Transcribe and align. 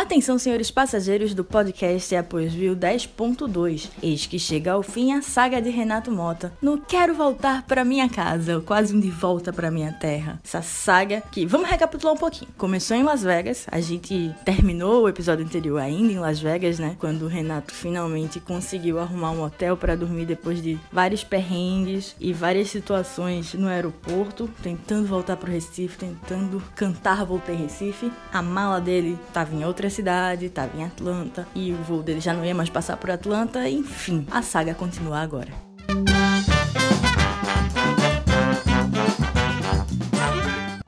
Atenção, 0.00 0.38
senhores 0.38 0.70
passageiros 0.70 1.34
do 1.34 1.44
podcast 1.44 2.16
Apoios 2.16 2.54
Viu 2.54 2.74
10.2. 2.74 3.90
Eis 4.02 4.24
que 4.24 4.38
chega 4.38 4.72
ao 4.72 4.82
fim 4.82 5.12
a 5.12 5.20
saga 5.20 5.60
de 5.60 5.68
Renato 5.68 6.10
Mota 6.10 6.54
no 6.62 6.78
Quero 6.78 7.14
Voltar 7.14 7.64
para 7.66 7.84
Minha 7.84 8.08
Casa, 8.08 8.62
quase 8.62 8.96
um 8.96 8.98
de 8.98 9.10
volta 9.10 9.52
para 9.52 9.70
minha 9.70 9.92
terra. 9.92 10.40
Essa 10.42 10.62
saga 10.62 11.22
que, 11.30 11.44
vamos 11.44 11.68
recapitular 11.68 12.14
um 12.14 12.18
pouquinho. 12.18 12.50
Começou 12.56 12.96
em 12.96 13.02
Las 13.02 13.22
Vegas, 13.22 13.66
a 13.70 13.78
gente 13.78 14.34
terminou 14.42 15.02
o 15.02 15.08
episódio 15.08 15.44
anterior 15.44 15.76
ainda 15.78 16.10
em 16.10 16.18
Las 16.18 16.40
Vegas, 16.40 16.78
né? 16.78 16.96
Quando 16.98 17.26
o 17.26 17.28
Renato 17.28 17.74
finalmente 17.74 18.40
conseguiu 18.40 18.98
arrumar 18.98 19.32
um 19.32 19.44
hotel 19.44 19.76
para 19.76 19.94
dormir 19.94 20.24
depois 20.24 20.62
de 20.62 20.80
vários 20.90 21.22
perrengues 21.22 22.16
e 22.18 22.32
várias 22.32 22.70
situações 22.70 23.52
no 23.52 23.68
aeroporto, 23.68 24.48
tentando 24.62 25.06
voltar 25.06 25.36
pro 25.36 25.52
Recife, 25.52 25.98
tentando 25.98 26.62
cantar 26.74 27.26
Voltei 27.26 27.54
Recife. 27.54 28.10
A 28.32 28.40
mala 28.40 28.80
dele 28.80 29.18
tava 29.30 29.54
em 29.54 29.62
outra 29.62 29.89
cidade, 29.90 30.46
estava 30.46 30.76
em 30.76 30.84
Atlanta 30.84 31.46
e 31.54 31.72
o 31.72 31.76
voo 31.76 32.02
dele 32.02 32.20
já 32.20 32.32
não 32.32 32.44
ia 32.44 32.54
mais 32.54 32.70
passar 32.70 32.96
por 32.96 33.10
Atlanta, 33.10 33.68
enfim, 33.68 34.26
a 34.30 34.42
saga 34.42 34.74
continua 34.74 35.18
agora. 35.18 35.69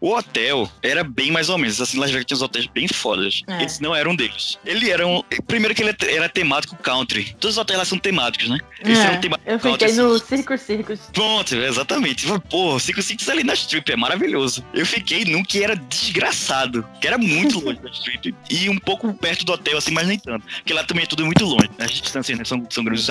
O 0.02 0.16
hotel 0.16 0.69
era 0.83 1.05
bem 1.05 1.30
mais 1.30 1.48
ou 1.48 1.56
menos. 1.56 1.80
Assim, 1.80 1.97
Las 1.97 2.11
Vegas 2.11 2.27
tinha 2.27 2.37
uns 2.37 2.42
hotéis 2.42 2.66
bem 2.66 2.88
fodas. 2.88 3.42
É. 3.47 3.62
Esse 3.65 3.80
não 3.80 3.95
era 3.95 4.11
um 4.11 4.16
deles. 4.16 4.59
Ele 4.66 4.91
era 4.91 5.06
um. 5.06 5.23
Primeiro 5.47 5.77
que 5.77 5.83
ele 5.83 5.95
era 6.09 6.28
temático 6.28 6.75
country. 6.75 7.37
Todos 7.38 7.56
os 7.56 7.59
hotéis 7.59 7.78
lá 7.78 7.84
são 7.84 7.97
temáticos, 7.97 8.48
né? 8.48 8.59
Esse 8.84 9.01
era 9.01 9.12
um 9.16 9.20
temático 9.20 9.48
É, 9.48 9.55
eu 9.55 9.61
country, 9.61 9.87
fiquei 9.87 10.02
assim. 10.02 10.12
no 10.12 10.19
Circus 10.19 10.61
Circus. 10.62 11.01
Pronto, 11.12 11.55
exatamente. 11.55 12.27
Pô, 12.51 12.80
5 12.80 13.01
Six 13.01 13.28
ali 13.28 13.45
na 13.45 13.55
Strip 13.55 13.92
é 13.92 13.97
maravilhoso. 13.97 14.65
Eu 14.75 14.84
fiquei 14.84 15.25
num 15.25 15.45
que 15.45 15.62
era 15.62 15.77
desgraçado, 15.77 16.84
que 17.00 17.06
era 17.06 17.16
muito 17.16 17.61
longe 17.61 17.78
da 17.80 17.91
Strip 17.91 18.34
e 18.50 18.69
um 18.69 18.78
pouco 18.78 19.14
perto 19.14 19.45
do 19.45 19.53
hotel, 19.53 19.78
assim, 19.78 19.92
mas 19.92 20.08
nem 20.08 20.19
tanto. 20.19 20.45
Porque 20.47 20.73
lá 20.73 20.83
também 20.83 21.05
é 21.05 21.06
tudo 21.06 21.25
muito 21.25 21.45
longe. 21.45 21.70
As 21.78 21.92
distâncias 21.92 22.36
né, 22.36 22.45
são, 22.45 22.67
são 22.69 22.83
grandes, 22.83 23.08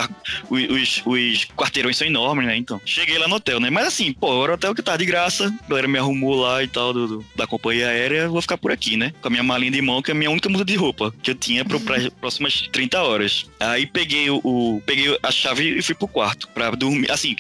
os, 0.50 0.62
os, 0.70 1.02
os 1.06 1.46
quarteirões 1.56 1.96
são 1.96 2.06
enormes, 2.06 2.46
né? 2.46 2.58
Então, 2.58 2.82
cheguei 2.86 3.18
lá 3.18 3.30
no 3.30 3.36
hotel, 3.36 3.62
né? 3.62 3.70
Mas 3.70 3.88
assim, 3.88 4.12
pô, 4.12 4.44
era 4.44 4.52
um 4.52 4.56
hotel 4.56 4.76
que 4.76 4.82
tava 4.82 4.98
de 4.98 5.06
graça, 5.06 5.48
a 5.48 5.70
galera 5.70 5.88
me 5.88 5.98
arrumou 5.98 6.36
lá 6.36 6.62
e 6.62 6.68
tal, 6.68 6.81
do, 6.94 7.08
do- 7.08 7.26
da 7.36 7.46
companhia 7.48 7.88
aérea, 7.90 8.28
vou 8.30 8.42
ficar 8.42 8.58
por 8.58 8.72
aqui, 8.72 8.98
né? 8.98 9.14
Com 9.22 9.28
a 9.28 9.32
minha 9.32 9.44
malinha 9.44 9.72
de 9.72 9.82
mão, 9.82 10.02
que 10.02 10.12
é 10.12 10.14
a 10.14 10.18
minha 10.18 10.30
única 10.32 10.50
muda 10.50 10.66
de 10.66 10.76
roupa 10.76 11.14
que 11.22 11.32
eu 11.32 11.36
tinha 11.36 11.64
para 11.64 11.78
as 11.98 12.10
próximas 12.10 12.68
30 12.72 13.02
horas. 13.02 13.46
Aí 13.60 13.86
peguei 13.86 14.30
o, 14.30 14.38
o- 14.44 14.82
peguei 14.86 15.18
a 15.22 15.32
chave 15.32 15.78
e 15.78 15.82
fui 15.82 15.94
pro 15.96 16.08
quarto 16.08 16.48
pra 16.50 16.72
dormir. 16.72 17.10
Assim, 17.12 17.36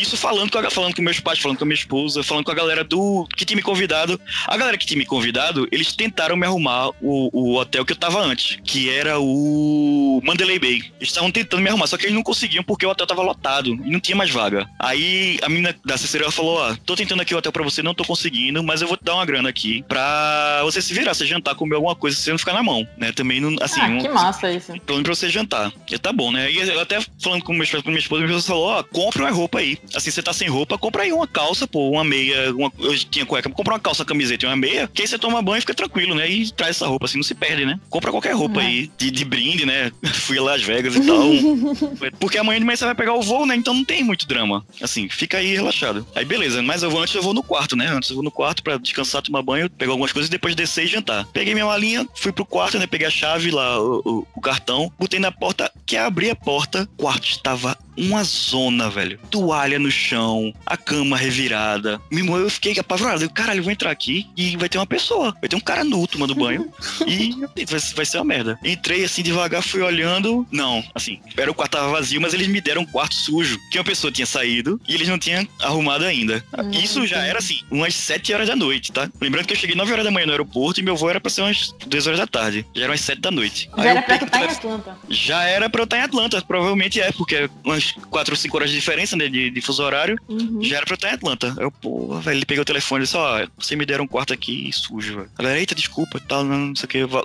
isso 0.00 0.16
falando 0.16 0.50
com, 0.50 0.58
a, 0.58 0.70
falando 0.70 0.94
com 0.94 1.02
meus 1.02 1.20
pais, 1.20 1.38
falando 1.38 1.58
com 1.58 1.64
a 1.64 1.66
minha 1.66 1.74
esposa, 1.74 2.22
falando 2.22 2.44
com 2.44 2.50
a 2.50 2.54
galera 2.54 2.84
do 2.84 3.26
que 3.36 3.44
tinha 3.44 3.56
me 3.56 3.62
convidado. 3.62 4.20
A 4.46 4.56
galera 4.56 4.76
que 4.76 4.86
tinha 4.86 4.98
me 4.98 5.06
convidado, 5.06 5.66
eles 5.72 5.94
tentaram 5.94 6.36
me 6.36 6.46
arrumar 6.46 6.90
o, 7.00 7.30
o 7.32 7.56
hotel 7.56 7.84
que 7.84 7.92
eu 7.92 7.96
tava 7.96 8.20
antes, 8.20 8.58
que 8.64 8.90
era 8.90 9.18
o 9.18 10.20
Mandalay 10.24 10.58
Bay. 10.58 10.82
Eles 10.98 11.08
estavam 11.08 11.30
tentando 11.30 11.62
me 11.62 11.68
arrumar, 11.68 11.86
só 11.86 11.96
que 11.96 12.04
eles 12.04 12.14
não 12.14 12.22
conseguiam 12.22 12.62
porque 12.62 12.84
o 12.84 12.90
hotel 12.90 13.06
tava 13.06 13.22
lotado 13.22 13.70
e 13.70 13.90
não 13.90 14.00
tinha 14.00 14.16
mais 14.16 14.30
vaga. 14.30 14.68
Aí 14.78 15.38
a 15.42 15.48
menina 15.48 15.74
da 15.84 15.94
assessoria 15.94 16.30
falou: 16.30 16.58
Ó, 16.58 16.76
tô 16.84 16.94
tentando 16.94 17.22
aqui 17.22 17.34
o 17.34 17.38
hotel 17.38 17.52
pra 17.52 17.62
você, 17.62 17.82
não 17.82 17.94
tô 17.94 18.04
conseguindo, 18.04 18.62
mas 18.62 18.82
eu 18.82 18.88
vou 18.88 18.96
te 18.96 19.04
dar 19.04 19.14
uma 19.14 19.26
grana 19.26 19.48
aqui 19.48 19.84
pra 19.88 20.60
você 20.64 20.82
se 20.82 20.92
virar, 20.92 21.14
você 21.14 21.26
jantar, 21.26 21.54
comer 21.54 21.76
alguma 21.76 21.94
coisa, 21.94 22.16
você 22.16 22.30
não 22.30 22.38
ficar 22.38 22.52
na 22.52 22.62
mão, 22.62 22.86
né? 22.96 23.12
Também 23.12 23.40
não, 23.40 23.56
assim. 23.60 23.80
ah, 23.80 23.98
que 23.98 24.08
massa 24.08 24.50
isso. 24.50 24.72
pelo 24.80 24.98
menos 24.98 25.02
pra 25.04 25.14
você 25.14 25.28
jantar. 25.28 25.72
E 25.90 25.98
tá 25.98 26.12
bom, 26.12 26.30
né? 26.32 26.50
E 26.50 26.58
eu 26.58 26.80
até 26.80 26.98
falando 27.20 27.42
com, 27.42 27.52
meus, 27.52 27.70
com 27.70 27.88
minha 27.88 27.98
esposa, 27.98 28.22
minha 28.22 28.36
esposa 28.36 28.48
falou: 28.48 28.68
ó, 28.68 28.82
compra 28.82 29.22
uma 29.22 29.30
roupa 29.30 29.58
aí. 29.58 29.78
Assim, 29.94 30.10
você 30.10 30.22
tá 30.22 30.32
sem 30.32 30.48
roupa, 30.48 30.76
compra 30.78 31.02
aí 31.02 31.12
uma 31.12 31.26
calça, 31.26 31.66
pô, 31.66 31.90
uma 31.90 32.04
meia. 32.04 32.52
Uma, 32.54 32.72
eu 32.78 32.96
tinha 32.98 33.24
cueca, 33.26 33.48
compra 33.50 33.74
uma 33.74 33.80
calça, 33.80 34.04
camiseta 34.04 34.44
e 34.44 34.48
uma 34.48 34.56
meia, 34.56 34.88
que 34.92 35.02
aí 35.02 35.08
você 35.08 35.18
toma 35.18 35.40
banho 35.42 35.58
e 35.58 35.60
fica 35.60 35.74
tranquilo, 35.74 36.14
né? 36.14 36.28
E 36.30 36.50
traz 36.52 36.76
essa 36.76 36.86
roupa, 36.86 37.06
assim, 37.06 37.16
não 37.18 37.24
se 37.24 37.34
perde, 37.34 37.64
né? 37.64 37.78
Compra 37.90 38.10
qualquer 38.10 38.34
roupa 38.34 38.60
Uhum. 38.60 38.66
aí, 38.66 38.90
de, 38.98 39.10
de 39.10 39.24
brinde, 39.24 39.64
né? 39.66 39.90
Fui 40.14 40.38
a 40.38 40.42
Las 40.42 40.62
Vegas 40.62 40.96
e 40.96 41.00
tal. 41.06 41.30
Porque 42.18 42.38
amanhã 42.38 42.58
de 42.58 42.64
manhã 42.64 42.76
você 42.76 42.84
vai 42.84 42.94
pegar 42.94 43.14
o 43.14 43.22
voo, 43.22 43.46
né? 43.46 43.54
Então 43.56 43.74
não 43.74 43.84
tem 43.84 44.02
muito 44.04 44.26
drama. 44.26 44.64
Assim, 44.80 45.08
fica 45.08 45.38
aí 45.38 45.54
relaxado. 45.54 46.06
Aí 46.14 46.24
beleza, 46.24 46.62
mas 46.62 46.82
eu 46.82 46.90
vou 46.90 47.00
antes 47.02 47.14
eu 47.14 47.22
vou 47.22 47.34
no 47.34 47.42
quarto, 47.42 47.76
né? 47.76 47.88
Antes 47.88 48.10
eu 48.10 48.16
vou 48.16 48.24
no 48.24 48.30
quarto 48.30 48.62
pra 48.62 48.76
descansar, 48.76 49.22
tomar 49.22 49.42
banho, 49.42 49.68
pegar 49.70 49.92
algumas 49.92 50.12
coisas 50.12 50.28
e 50.28 50.30
depois 50.30 50.54
descer 50.54 50.84
e 50.84 50.88
jantar. 50.88 51.26
Peguei 51.32 51.54
minha 51.54 51.66
malinha, 51.66 52.06
fui 52.14 52.32
pro 52.32 52.44
quarto, 52.44 52.78
né? 52.78 52.86
Peguei 52.86 53.06
a 53.06 53.10
chave 53.10 53.50
lá, 53.50 53.80
o, 53.80 54.02
o- 54.04 54.26
o 54.36 54.40
cartão, 54.40 54.90
botei 54.98 55.18
na 55.20 55.30
porta, 55.32 55.70
que 55.84 55.96
abri 55.96 56.30
a 56.30 56.36
porta, 56.36 56.88
o 56.98 57.02
quarto 57.02 57.26
estava 57.28 57.76
uma 57.96 58.22
zona, 58.24 58.88
velho. 58.90 59.18
Toalha 59.30 59.78
no 59.78 59.90
chão, 59.90 60.52
a 60.64 60.76
cama 60.76 61.16
revirada. 61.16 62.00
Mesmo 62.10 62.36
eu 62.36 62.50
fiquei 62.50 62.78
apavorado. 62.78 63.22
Eu, 63.24 63.30
caralho, 63.30 63.60
eu 63.60 63.64
vou 63.64 63.72
entrar 63.72 63.90
aqui 63.90 64.26
e 64.36 64.56
vai 64.56 64.68
ter 64.68 64.78
uma 64.78 64.86
pessoa. 64.86 65.34
Vai 65.40 65.48
ter 65.48 65.56
um 65.56 65.60
cara 65.60 65.84
nu 65.84 66.06
tomando 66.06 66.34
banho. 66.34 66.70
e 67.06 67.30
vai, 67.66 67.80
vai 67.94 68.04
ser 68.06 68.18
uma 68.18 68.24
merda. 68.24 68.58
Entrei 68.64 69.04
assim 69.04 69.22
devagar, 69.22 69.62
fui 69.62 69.80
olhando. 69.82 70.46
Não, 70.50 70.82
assim, 70.94 71.20
era 71.36 71.50
o 71.50 71.54
quarto 71.54 71.72
tava 71.72 71.88
vazio, 71.90 72.20
mas 72.20 72.32
eles 72.34 72.46
me 72.48 72.60
deram 72.60 72.82
um 72.82 72.86
quarto 72.86 73.14
sujo. 73.14 73.58
Que 73.70 73.78
uma 73.78 73.84
pessoa 73.84 74.12
tinha 74.12 74.26
saído 74.26 74.80
e 74.88 74.94
eles 74.94 75.08
não 75.08 75.18
tinham 75.18 75.46
arrumado 75.60 76.04
ainda. 76.04 76.44
Hum, 76.58 76.70
Isso 76.70 77.06
já 77.06 77.18
era 77.24 77.38
assim, 77.38 77.60
umas 77.70 77.94
7 77.94 78.32
horas 78.32 78.48
da 78.48 78.56
noite, 78.56 78.92
tá? 78.92 79.10
Lembrando 79.20 79.46
que 79.46 79.52
eu 79.52 79.58
cheguei 79.58 79.74
9 79.76 79.92
horas 79.92 80.04
da 80.04 80.10
manhã 80.10 80.26
no 80.26 80.32
aeroporto 80.32 80.80
e 80.80 80.82
meu 80.82 80.96
voo 80.96 81.10
era 81.10 81.20
pra 81.20 81.30
ser 81.30 81.42
umas 81.42 81.74
2 81.86 82.06
horas 82.06 82.18
da 82.18 82.26
tarde. 82.26 82.64
Já 82.74 82.82
eram 82.84 82.92
umas 82.92 83.00
7 83.00 83.20
da 83.20 83.30
noite. 83.30 83.68
Já 83.76 83.82
Aí 83.82 83.88
era 83.88 84.02
pra 84.02 84.16
estar 84.16 84.40
em 84.40 84.44
Atlanta. 84.48 84.96
já 85.08 85.42
era 85.44 85.68
pra 85.70 85.80
eu 85.80 85.84
estar 85.84 85.98
em 85.98 86.02
Atlanta, 86.02 86.42
provavelmente 86.42 87.00
é, 87.00 87.10
porque 87.12 87.34
é 87.36 87.48
umas 87.94 88.06
4 88.06 88.32
ou 88.32 88.36
5 88.36 88.56
horas 88.56 88.70
de 88.70 88.76
diferença, 88.76 89.16
né, 89.16 89.28
de, 89.28 89.50
de 89.50 89.60
fuso 89.60 89.82
horário, 89.82 90.16
Uhum. 90.28 90.62
já 90.62 90.76
era 90.78 90.86
pra 90.86 90.94
eu 90.94 90.96
estar 90.96 91.10
em 91.10 91.14
Atlanta. 91.14 91.54
Eu, 91.58 91.70
pô, 91.70 92.18
velho, 92.20 92.38
ele 92.38 92.46
pegou 92.46 92.62
o 92.62 92.64
telefone 92.64 93.02
e 93.02 93.04
disse, 93.04 93.16
ó, 93.16 93.46
você 93.58 93.76
me 93.76 93.86
deram 93.86 94.04
um 94.04 94.08
quarto 94.08 94.32
aqui 94.32 94.70
sujo, 94.72 95.16
velho. 95.16 95.30
Galera, 95.38 95.58
eita, 95.58 95.74
desculpa, 95.74 96.20
tal, 96.20 96.44
não, 96.44 96.58
não 96.68 96.74
sei 96.76 96.84
o 96.84 96.88
que, 96.88 97.04
vai, 97.06 97.22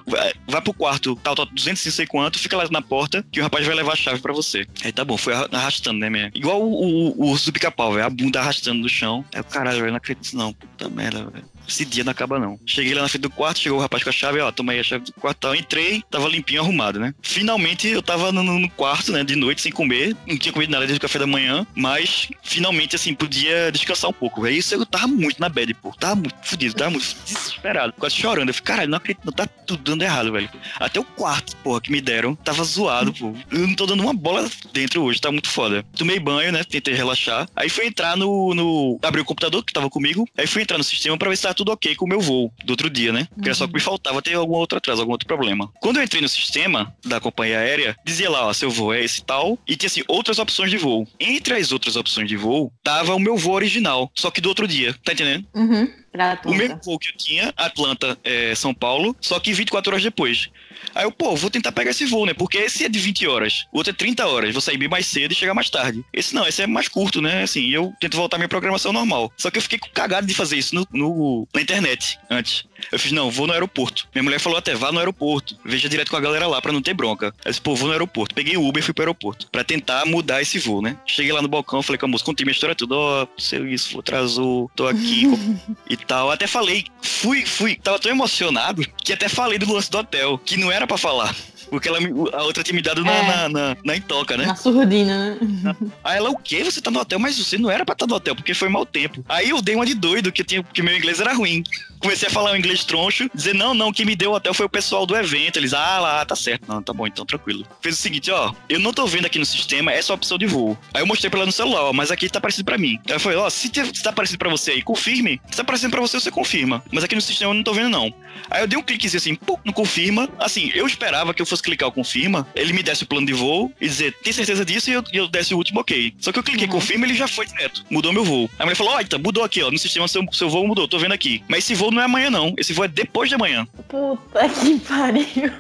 vai, 0.47 0.61
pro 0.61 0.73
quarto, 0.73 1.16
tal, 1.23 1.35
tal, 1.35 1.45
200 1.45 1.85
e 1.85 1.91
sei 1.91 2.05
quanto, 2.05 2.39
fica 2.39 2.55
lá 2.57 2.67
na 2.69 2.81
porta, 2.81 3.25
que 3.31 3.39
o 3.39 3.44
rapaz 3.44 3.66
vai 3.66 3.75
levar 3.75 3.94
a 3.94 3.95
chave 3.95 4.19
pra 4.22 4.33
você. 4.33 4.67
Aí 4.83 4.91
tá 4.91 5.03
bom, 5.03 5.17
foi 5.17 5.33
arra- 5.33 5.49
arrastando, 5.51 5.99
né, 5.99 6.09
minha? 6.09 6.31
Igual 6.35 6.61
o, 6.61 6.72
o, 7.09 7.25
o 7.25 7.29
urso 7.31 7.47
do 7.47 7.53
pica-pau, 7.53 7.93
velho, 7.93 8.05
a 8.05 8.09
bunda 8.09 8.39
arrastando 8.39 8.79
no 8.81 8.89
chão. 8.89 9.25
Aí 9.33 9.41
o 9.41 9.43
caralho, 9.43 9.79
velho, 9.79 9.89
não 9.91 9.97
acredito 9.97 10.35
não, 10.35 10.53
puta 10.53 10.89
merda, 10.89 11.25
velho. 11.25 11.45
Esse 11.71 11.85
dia 11.85 12.03
não 12.03 12.11
acaba, 12.11 12.37
não. 12.37 12.59
Cheguei 12.65 12.93
lá 12.93 13.01
na 13.01 13.07
frente 13.07 13.21
do 13.21 13.29
quarto, 13.29 13.59
chegou 13.59 13.79
o 13.79 13.81
rapaz 13.81 14.03
com 14.03 14.09
a 14.09 14.13
chave, 14.13 14.39
ó, 14.39 14.51
toma 14.51 14.73
a 14.73 14.83
chave 14.83 15.05
do 15.05 15.13
quarto. 15.13 15.55
Entrei, 15.55 16.03
tava 16.09 16.27
limpinho, 16.27 16.61
arrumado, 16.61 16.99
né? 16.99 17.13
Finalmente 17.21 17.87
eu 17.87 18.01
tava 18.01 18.31
no, 18.31 18.43
no 18.43 18.69
quarto, 18.71 19.11
né, 19.11 19.23
de 19.23 19.35
noite, 19.35 19.61
sem 19.61 19.71
comer. 19.71 20.15
Não 20.27 20.37
tinha 20.37 20.51
comido 20.51 20.71
nada 20.71 20.85
desde 20.85 20.97
o 20.97 21.01
café 21.01 21.17
da 21.17 21.27
manhã, 21.27 21.65
mas 21.75 22.29
finalmente, 22.43 22.95
assim, 22.95 23.13
podia 23.13 23.71
descansar 23.71 24.09
um 24.09 24.13
pouco. 24.13 24.43
Aí 24.45 24.57
isso 24.57 24.75
eu 24.75 24.85
tava 24.85 25.07
muito 25.07 25.39
na 25.39 25.47
bad, 25.49 25.73
pô. 25.75 25.91
Tava 25.93 26.15
muito 26.15 26.35
fudido, 26.43 26.75
tava 26.75 26.91
muito 26.91 27.15
desesperado. 27.25 27.93
Quase 27.93 28.15
chorando. 28.15 28.49
Eu 28.49 28.53
falei, 28.53 28.65
caralho, 28.65 28.89
não 28.89 28.97
acredito, 28.97 29.23
não 29.23 29.33
tá 29.33 29.45
tudo 29.45 29.83
dando 29.83 30.01
errado, 30.01 30.31
velho. 30.31 30.49
Até 30.79 30.99
o 30.99 31.03
quarto, 31.03 31.55
porra, 31.57 31.81
que 31.81 31.91
me 31.91 32.01
deram, 32.01 32.35
tava 32.35 32.63
zoado, 32.63 33.13
pô. 33.13 33.33
Eu 33.51 33.67
não 33.67 33.75
tô 33.75 33.85
dando 33.85 34.03
uma 34.03 34.13
bola 34.13 34.49
dentro 34.73 35.03
hoje, 35.03 35.21
tá 35.21 35.31
muito 35.31 35.49
foda. 35.49 35.85
Tomei 35.95 36.19
banho, 36.19 36.51
né, 36.51 36.63
tentei 36.63 36.93
relaxar. 36.93 37.47
Aí 37.55 37.69
fui 37.69 37.85
entrar 37.85 38.17
no, 38.17 38.53
no... 38.53 38.99
Abri 39.01 39.21
o 39.21 39.25
computador 39.25 39.63
que 39.63 39.73
tava 39.73 39.89
comigo, 39.89 40.27
aí 40.37 40.47
fui 40.47 40.61
entrar 40.61 40.77
no 40.77 40.83
sistema 40.83 41.17
pra 41.17 41.29
ver 41.29 41.35
se 41.35 41.43
tava 41.43 41.53
tudo 41.53 41.60
ok 41.69 41.95
com 41.95 42.05
o 42.05 42.09
meu 42.09 42.19
voo 42.19 42.51
do 42.66 42.72
outro 42.72 42.89
dia, 42.89 43.11
né? 43.11 43.27
Porque 43.33 43.49
era 43.49 43.55
só 43.55 43.67
que 43.67 43.73
me 43.73 43.79
faltava 43.79 44.22
ter 44.22 44.33
algum 44.33 44.55
outro 44.55 44.77
atraso, 44.77 45.01
algum 45.01 45.11
outro 45.11 45.27
problema. 45.27 45.69
Quando 45.81 45.97
eu 45.97 46.03
entrei 46.03 46.22
no 46.22 46.29
sistema 46.29 46.94
da 47.05 47.19
companhia 47.19 47.59
aérea, 47.59 47.95
dizia 48.05 48.29
lá, 48.29 48.47
ó, 48.47 48.53
seu 48.53 48.69
voo 48.69 48.94
é 48.94 49.03
esse 49.03 49.22
e 49.22 49.23
tal, 49.23 49.59
e 49.67 49.75
tinha 49.75 49.88
assim, 49.88 50.03
outras 50.07 50.39
opções 50.39 50.69
de 50.69 50.77
voo. 50.77 51.07
Entre 51.19 51.53
as 51.53 51.72
outras 51.72 51.95
opções 51.95 52.27
de 52.27 52.38
voo, 52.38 52.72
tava 52.83 53.16
o 53.16 53.19
meu 53.19 53.38
voo 53.38 53.53
original, 53.53 54.11
só 54.16 54.31
que 54.31 54.41
do 54.41 54.49
outro 54.49 54.67
dia, 54.67 54.95
tá 55.03 55.13
entendendo? 55.13 55.45
Uhum. 55.53 56.00
Pra 56.11 56.38
O 56.45 56.49
mesmo 56.49 56.66
Atlanta. 56.73 56.81
voo 56.85 56.99
que 56.99 57.09
eu 57.09 57.13
tinha, 57.17 57.53
Atlanta, 57.55 58.17
é, 58.23 58.53
São 58.55 58.73
Paulo, 58.73 59.16
só 59.22 59.39
que 59.39 59.53
24 59.53 59.91
horas 59.94 60.03
depois. 60.03 60.49
Aí 60.94 61.05
eu, 61.05 61.11
pô, 61.11 61.35
vou 61.35 61.49
tentar 61.49 61.72
pegar 61.72 61.91
esse 61.91 62.05
voo, 62.05 62.25
né? 62.25 62.33
Porque 62.33 62.57
esse 62.57 62.83
é 62.83 62.89
de 62.89 62.99
20 62.99 63.25
horas, 63.27 63.66
o 63.72 63.77
outro 63.77 63.91
é 63.91 63.95
30 63.95 64.27
horas, 64.27 64.51
vou 64.51 64.61
sair 64.61 64.77
bem 64.77 64.89
mais 64.89 65.05
cedo 65.05 65.31
e 65.31 65.35
chegar 65.35 65.53
mais 65.53 65.69
tarde. 65.69 66.03
Esse 66.11 66.33
não, 66.35 66.45
esse 66.45 66.61
é 66.61 66.67
mais 66.67 66.88
curto, 66.89 67.22
né? 67.22 67.44
Assim, 67.44 67.69
eu 67.69 67.94
tento 67.99 68.17
voltar 68.17 68.35
à 68.35 68.39
minha 68.39 68.49
programação 68.49 68.91
normal. 68.91 69.31
Só 69.38 69.49
que 69.49 69.57
eu 69.57 69.61
fiquei 69.61 69.79
cagado 69.94 70.27
de 70.27 70.33
fazer 70.33 70.57
isso 70.57 70.75
no, 70.75 70.85
no- 70.91 71.47
na 71.53 71.61
internet 71.61 72.19
antes. 72.29 72.66
Eu 72.91 72.99
fiz, 72.99 73.11
não, 73.11 73.29
vou 73.29 73.47
no 73.47 73.53
aeroporto. 73.53 74.07
Minha 74.13 74.23
mulher 74.23 74.39
falou 74.39 74.57
até, 74.57 74.73
vá 74.75 74.91
no 74.91 74.99
aeroporto. 74.99 75.57
Veja 75.66 75.89
direto 75.89 76.09
com 76.09 76.17
a 76.17 76.22
galera 76.22 76.47
lá 76.47 76.61
pra 76.61 76.72
não 76.72 76.81
ter 76.81 76.93
bronca. 76.93 77.33
Eu 77.43 77.51
disse, 77.51 77.61
pô, 77.61 77.75
vou 77.75 77.87
no 77.87 77.93
aeroporto. 77.93 78.35
Peguei 78.35 78.57
o 78.57 78.67
Uber 78.67 78.81
e 78.81 78.85
fui 78.85 78.93
pro 78.93 79.03
aeroporto. 79.03 79.47
Pra 79.51 79.63
tentar 79.63 80.05
mudar 80.05 80.41
esse 80.41 80.59
voo, 80.59 80.81
né? 80.81 80.97
Cheguei 81.05 81.31
lá 81.31 81.41
no 81.41 81.47
balcão, 81.47 81.81
falei 81.81 81.99
com 81.99 82.05
a 82.05 82.09
moça, 82.09 82.23
contei 82.23 82.45
minha 82.45 82.53
história 82.53 82.75
tudo. 82.75 82.95
Ó, 82.95 83.28
seu 83.37 83.67
isso, 83.67 83.99
atrasou, 83.99 84.69
tô 84.75 84.87
aqui 84.87 85.25
e 85.89 85.97
tal. 85.97 86.31
Até 86.31 86.47
falei, 86.47 86.85
fui, 87.01 87.45
fui, 87.45 87.75
tava 87.75 87.99
tão 87.99 88.11
emocionado 88.11 88.84
que 89.03 89.13
até 89.13 89.27
falei 89.27 89.57
do 89.57 89.72
lance 89.72 89.89
do 89.89 89.97
hotel, 89.97 90.37
que 90.37 90.57
não 90.57 90.72
era 90.72 90.87
pra 90.87 90.97
falar. 90.97 91.35
Porque 91.72 91.88
ela, 91.88 91.97
a 92.34 92.44
outra 92.44 92.62
tinha 92.64 92.76
me 92.76 92.82
dado 92.84 93.03
na, 93.03 93.12
É. 93.12 93.23
na, 93.28 93.50
na, 93.50 93.78
na 93.84 93.96
intoca, 93.96 94.38
né? 94.38 94.46
Na 94.46 94.56
surdina, 94.56 95.35
né? 95.41 95.76
Aí 96.03 96.18
ela, 96.18 96.29
o 96.29 96.38
quê? 96.38 96.64
Você 96.64 96.82
tá 96.82 96.91
no 96.91 97.00
hotel? 97.00 97.18
Mas 97.18 97.38
você 97.40 97.58
não 97.58 97.72
era 97.72 97.84
pra 97.85 97.94
estar 97.94 98.06
no 98.06 98.14
hotel, 98.16 98.35
porque 98.35 98.53
foi 98.53 98.70
mau 98.70 98.85
tempo. 98.85 99.23
Aí 99.28 99.50
eu 99.50 99.62
dei 99.62 99.73
uma 99.76 99.85
de 99.85 99.96
doido, 99.96 100.32
que, 100.32 100.44
tinha, 100.44 100.62
que 100.62 100.82
meu 100.84 100.96
inglês 100.96 101.20
era 101.20 101.34
ruim. 101.34 101.64
Comecei 102.00 102.28
a 102.28 102.32
falar 102.32 102.52
um 102.52 102.56
inglês 102.56 102.84
troncho, 102.84 103.29
dizer, 103.34 103.53
não, 103.56 103.73
não, 103.73 103.94
quem 103.94 104.06
me 104.06 104.16
deu 104.16 104.32
o 104.32 104.35
hotel 104.35 104.53
foi 104.53 104.66
o 104.66 104.70
pessoal 104.70 105.06
do 105.06 105.16
evento. 105.16 105.58
Eles, 105.58 105.73
ah, 105.73 106.00
lá, 106.00 106.26
tá 106.26 106.35
certo. 106.35 106.68
Não, 106.68 106.82
tá 106.82 106.91
bom, 106.94 107.08
então, 107.08 107.26
tranquilo. 107.26 107.66
Fez 107.82 107.97
o 107.97 108.02
seguinte, 108.02 108.29
ó, 108.32 108.53
eu 108.68 108.79
não 108.79 108.91
tô 108.91 109.06
vendo 109.08 109.26
aqui 109.26 109.40
no 109.40 109.46
sistema 109.46 109.91
essa 109.94 110.14
opção 110.14 110.38
de 110.38 110.46
voo. 110.47 110.78
Aí 110.94 111.02
eu 111.02 111.08
mostrei 111.08 111.29
pra 111.29 111.40
ela 111.40 111.46
no 111.46 111.52
celular, 111.52 111.84
ó, 111.84 111.94
mas 111.94 112.12
aqui 112.12 112.28
tá 112.29 112.41
parecido 112.41 112.66
pra 112.66 112.78
mim. 112.78 113.00
Aí 113.08 113.16
eu 113.16 113.20
falei, 113.20 113.38
ó, 113.38 113.50
se, 113.50 113.70
te- 113.70 113.85
se 113.96 114.03
tá 114.03 114.12
parecido 114.12 114.40
pra 114.40 114.50
você 114.50 114.72
aí, 114.72 114.82
confirme. 114.82 115.40
Se 115.50 115.58
tá 115.58 115.64
parecido 115.64 115.91
pra 115.91 116.02
você, 116.02 116.20
você 116.20 116.32
confirma. 116.32 116.84
Mas 116.91 117.03
aqui 117.03 117.16
no 117.16 117.22
sistema 117.22 117.52
eu 117.52 117.56
não 117.56 117.64
tô 117.64 117.73
vendo, 117.73 117.90
não. 117.90 118.14
Aí 118.50 118.62
eu 118.64 118.68
dei 118.68 118.78
um 118.78 118.84
cliquezinho 118.84 119.20
assim, 119.20 119.35
pum, 119.35 119.58
no 119.64 119.72
confirma. 119.72 120.28
Assim, 120.40 120.72
eu 120.73 120.85
esperava 120.88 121.34
que 121.34 121.41
eu 121.41 121.46
fosse 121.46 121.60
clicar 121.61 121.90
o 121.90 121.91
confirma, 121.91 122.47
ele 122.55 122.73
me 122.73 122.84
desse 122.84 123.03
o 123.03 123.08
plano 123.08 123.28
de 123.28 123.34
voo 123.34 123.72
e 123.79 123.87
dizer, 123.87 124.13
tem 124.23 124.34
certeza 124.34 124.66
disso? 124.66 124.90
E 124.90 124.93
eu, 124.93 125.03
eu 125.13 125.28
desse 125.28 125.53
o 125.53 125.58
último 125.58 125.79
ok. 125.81 126.13
Só 126.19 126.31
que 126.31 126.40
eu 126.40 126.43
cliquei 126.43 126.67
Uhum. 126.67 126.73
confirma 126.73 127.05
ele 127.05 127.13
já 127.16 127.28
foi 127.28 127.46
direto. 127.46 127.84
Mudou 127.90 128.13
meu 128.13 128.23
voo. 128.23 128.49
Aí 128.53 128.63
a 128.63 128.66
mulher 128.66 128.75
falou, 128.75 128.93
ó, 128.93 129.02
então, 129.02 129.19
mudou 129.19 129.43
aqui, 129.43 129.61
ó. 129.63 129.72
No 129.72 129.78
sistema 129.78 130.08
seu, 130.08 130.23
seu 130.31 130.49
voo 130.49 130.66
mudou, 130.67 130.87
tô 130.87 130.97
vendo 130.99 131.13
aqui. 131.13 131.43
Mas 131.47 131.59
esse 131.59 131.73
voo 131.75 131.91
não 131.91 132.02
é 132.02 132.05
amanhã, 132.05 132.29
não. 132.29 132.53
Esse 132.58 132.73
voo 132.73 132.85
é 132.85 132.87
depois 132.87 133.29
de 133.29 133.35
amanhã. 133.35 133.67
Puta 133.87 134.47
que 134.49 134.79
pariu. 134.79 135.52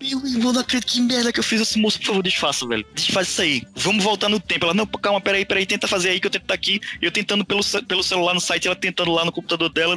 Meu 0.00 0.26
irmão, 0.26 0.52
não 0.52 0.62
acredito 0.62 0.90
que 0.90 1.00
merda 1.00 1.30
que 1.30 1.38
eu 1.38 1.44
fiz 1.44 1.60
esse 1.60 1.78
moço, 1.78 1.98
por 1.98 2.06
favor, 2.06 2.22
desfaça, 2.22 2.66
velho. 2.66 2.86
Desfaz 2.94 3.28
isso 3.28 3.42
aí. 3.42 3.62
Vamos 3.76 4.02
voltar 4.02 4.30
no 4.30 4.40
tempo. 4.40 4.64
Ela, 4.64 4.72
não, 4.72 4.86
calma, 4.86 5.20
peraí, 5.20 5.44
peraí, 5.44 5.66
tenta 5.66 5.86
fazer 5.86 6.08
aí 6.08 6.20
que 6.20 6.26
eu 6.26 6.30
tento 6.30 6.44
tá 6.44 6.54
aqui. 6.54 6.80
Eu 7.02 7.12
tentando 7.12 7.44
pelo, 7.44 7.60
pelo 7.86 8.02
celular 8.02 8.32
no 8.32 8.40
site, 8.40 8.66
ela 8.66 8.74
tentando 8.74 9.10
lá 9.12 9.24
no 9.26 9.32
computador 9.32 9.68
dela. 9.68 9.96